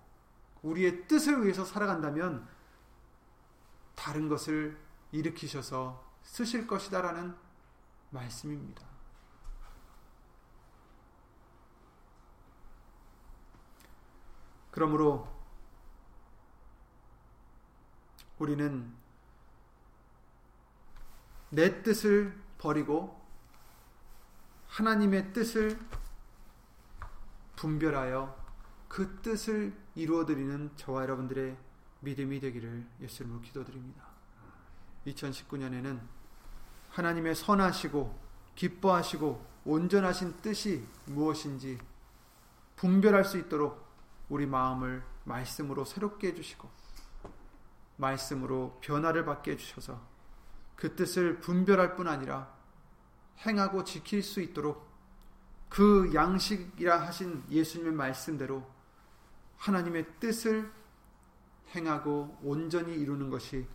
우리의 0.62 1.07
뜻을 1.07 1.44
위해서 1.44 1.64
살아간다면 1.64 2.46
다른 3.94 4.28
것을 4.28 4.76
일으키셔서 5.12 6.05
쓰실 6.24 6.66
것이다라는 6.66 7.36
말씀입니다. 8.11 8.82
그러므로 14.72 15.41
우리는 18.43 18.93
내 21.51 21.80
뜻을 21.84 22.36
버리고 22.59 23.22
하나님의 24.66 25.32
뜻을 25.32 25.78
분별하여 27.55 28.36
그 28.88 29.20
뜻을 29.22 29.72
이루어드리는 29.95 30.72
저와 30.74 31.03
여러분들의 31.03 31.57
믿음이 32.01 32.40
되기를 32.40 32.84
예수님으로 33.01 33.43
기도드립니다. 33.43 34.09
2019년에는 35.07 36.01
하나님의 36.90 37.36
선하시고 37.36 38.18
기뻐하시고 38.57 39.47
온전하신 39.66 40.38
뜻이 40.43 40.84
무엇인지 41.07 41.78
분별할 42.74 43.24
수 43.24 43.38
있도록 43.38 43.86
우리 44.28 44.47
마음을 44.47 45.05
말씀으로 45.26 45.84
새롭게 45.84 46.28
해주시고 46.28 46.82
말씀으로 48.03 48.78
변화를 48.82 49.24
받게 49.24 49.53
해주셔서 49.53 50.00
그 50.76 50.94
뜻을 50.94 51.40
분별할 51.40 51.96
뿐 51.96 52.09
아니라 52.09 52.53
행하고 53.46 53.84
지킬 53.84 54.22
수 54.22 54.40
있도록 54.40 54.90
그 55.68 56.11
양식이라 56.12 57.00
하신 57.00 57.44
예수님의 57.48 57.92
말씀대로 57.94 58.68
하나님의 59.57 60.07
뜻을 60.20 60.70
행하고 61.74 62.38
온전히 62.42 62.94
이루는 62.94 63.30
것이 63.30 63.66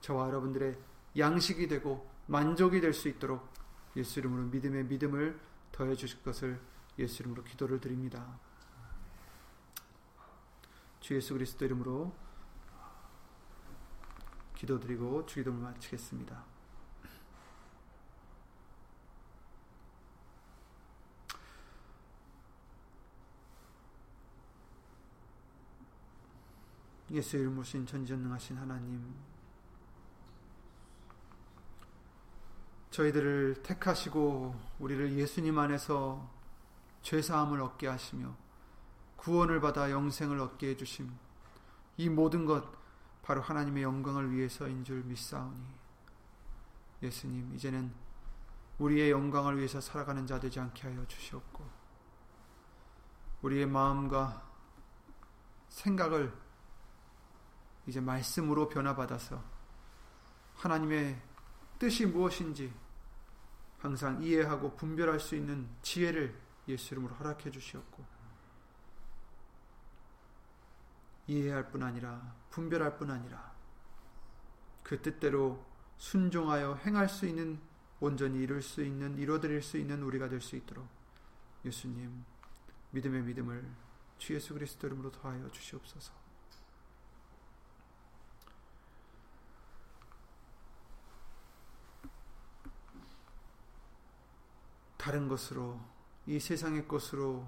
저와 0.00 0.28
여러분들의 0.28 0.76
양식이 1.16 1.68
되고 1.68 2.10
만족이 2.26 2.80
될 2.80 2.92
수 2.92 3.08
있도록 3.08 3.52
예수 3.96 4.18
이름으로 4.18 4.44
믿음의 4.44 4.84
믿음을 4.86 5.38
더해 5.70 5.94
주실 5.94 6.22
것을 6.22 6.60
예수 6.98 7.22
이름으로 7.22 7.44
기도를 7.44 7.80
드립니다. 7.80 8.40
주 11.00 11.14
예수 11.14 11.34
그리스도 11.34 11.64
이름으로 11.64 12.12
기도드리고 14.54 15.26
주기도를 15.26 15.58
마치겠습니다. 15.58 16.44
예수 27.10 27.36
이름으로 27.36 27.62
신 27.62 27.86
전지전능하신 27.86 28.56
하나님 28.56 29.14
저희들을 32.90 33.62
택하시고 33.62 34.54
우리를 34.78 35.12
예수님 35.12 35.58
안에서 35.58 36.28
죄사함을 37.02 37.60
얻게 37.60 37.86
하시며 37.86 38.34
구원을 39.16 39.60
받아 39.60 39.90
영생을 39.90 40.40
얻게 40.40 40.70
해주심 40.70 41.12
이 41.98 42.08
모든 42.08 42.46
것 42.46 42.83
바로 43.24 43.40
하나님의 43.40 43.82
영광을 43.82 44.30
위해서인 44.30 44.84
줄 44.84 45.02
믿사오니. 45.02 45.64
예수님 47.02 47.54
이제는 47.54 47.92
우리의 48.78 49.10
영광을 49.10 49.56
위해서 49.56 49.80
살아가는 49.80 50.26
자 50.26 50.38
되지 50.38 50.60
않게 50.60 50.88
하여 50.88 51.06
주시옵고 51.06 51.64
우리의 53.42 53.66
마음과 53.66 54.42
생각을 55.68 56.32
이제 57.86 58.00
말씀으로 58.00 58.68
변화받아서 58.68 59.42
하나님의 60.56 61.20
뜻이 61.78 62.06
무엇인지 62.06 62.72
항상 63.78 64.22
이해하고 64.22 64.76
분별할 64.76 65.18
수 65.20 65.34
있는 65.34 65.68
지혜를 65.82 66.38
예수 66.68 66.94
이름으로 66.94 67.14
허락해 67.14 67.50
주시옵고 67.50 68.04
이해할 71.26 71.70
뿐 71.70 71.82
아니라 71.82 72.34
분별할 72.50 72.96
뿐 72.96 73.10
아니라 73.10 73.54
그 74.82 75.00
뜻대로 75.00 75.64
순종하여 75.96 76.74
행할 76.74 77.08
수 77.08 77.26
있는 77.26 77.60
온전히 78.00 78.40
이룰 78.40 78.60
수 78.60 78.82
있는 78.84 79.16
이뤄드릴 79.16 79.62
수 79.62 79.78
있는 79.78 80.02
우리가 80.02 80.28
될 80.28 80.40
수 80.40 80.56
있도록 80.56 80.86
예수님 81.64 82.24
믿음의 82.90 83.22
믿음을 83.22 83.64
주 84.18 84.34
예수 84.34 84.54
그리스도 84.54 84.86
이름으로 84.86 85.10
더하여 85.10 85.50
주시옵소서. 85.50 86.12
다른 94.96 95.28
것으로 95.28 95.78
이 96.26 96.40
세상의 96.40 96.88
것으로 96.88 97.46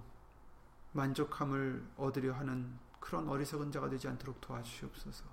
만족함을 0.92 1.86
얻으려 1.96 2.34
하는 2.34 2.78
그런 3.00 3.28
어리석은 3.28 3.70
자가 3.70 3.88
되지 3.88 4.08
않도록 4.08 4.40
도와주시옵소서. 4.40 5.24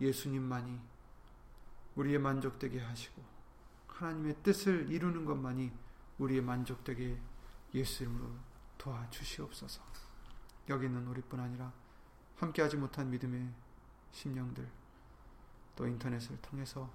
예수님만이 0.00 0.80
우리의 1.96 2.18
만족되게 2.18 2.80
하시고 2.80 3.22
하나님의 3.88 4.36
뜻을 4.42 4.90
이루는 4.90 5.24
것만이 5.24 5.72
우리의 6.18 6.40
만족되게 6.42 7.18
예수 7.74 8.04
이름으로 8.04 8.30
도와주시옵소서. 8.78 9.82
여기 10.68 10.86
있는 10.86 11.06
우리뿐 11.08 11.40
아니라 11.40 11.72
함께하지 12.36 12.76
못한 12.76 13.10
믿음의 13.10 13.52
심령들 14.12 14.68
또 15.74 15.86
인터넷을 15.86 16.40
통해서 16.40 16.90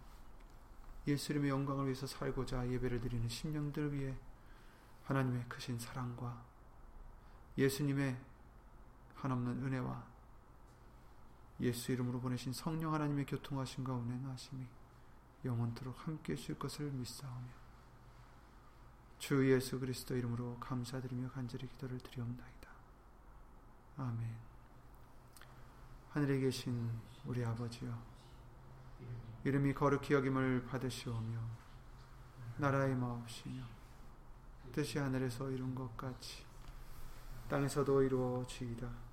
예수님의 1.08 1.50
영광을 1.50 1.86
위해서 1.86 2.08
살고자 2.08 2.70
예배를 2.70 3.02
드리는 3.02 3.28
심령들 3.28 3.94
위해 3.94 4.16
하나님의 5.04 5.46
크신 5.50 5.80
사랑과 5.80 6.46
예수님의 7.58 8.18
한없는 9.24 9.66
은혜와 9.66 10.04
예수 11.62 11.94
이름으로 11.94 12.20
보내신 12.20 12.52
성령 12.52 12.94
하나님의 12.94 13.26
교통하심과 13.26 13.94
운행하심이 13.94 14.66
영원토록 15.46 15.96
함께 16.06 16.34
해주실 16.34 16.60
것을 16.60 16.92
믿사오며 16.92 17.48
주 19.20 19.50
예수 19.50 19.80
그리스도 19.80 20.18
이름으로 20.18 20.58
감사드리며 20.60 21.30
간절히 21.30 21.70
기도를 21.70 22.00
드리옵나이다. 22.00 22.70
아멘 23.96 24.36
하늘에 26.10 26.40
계신 26.40 26.92
우리 27.26 27.46
아버지여 27.46 27.98
이름이 29.46 29.74
거룩히 29.74 30.16
여김을 30.16 30.66
받으시오며 30.66 31.40
나라의 32.58 32.94
마옵시며 32.96 33.64
뜻이 34.74 35.00
하늘에서 35.00 35.50
이룬 35.50 35.74
것 35.74 35.96
같이 35.96 36.44
땅에서도 37.48 38.02
이루어지이다. 38.02 39.13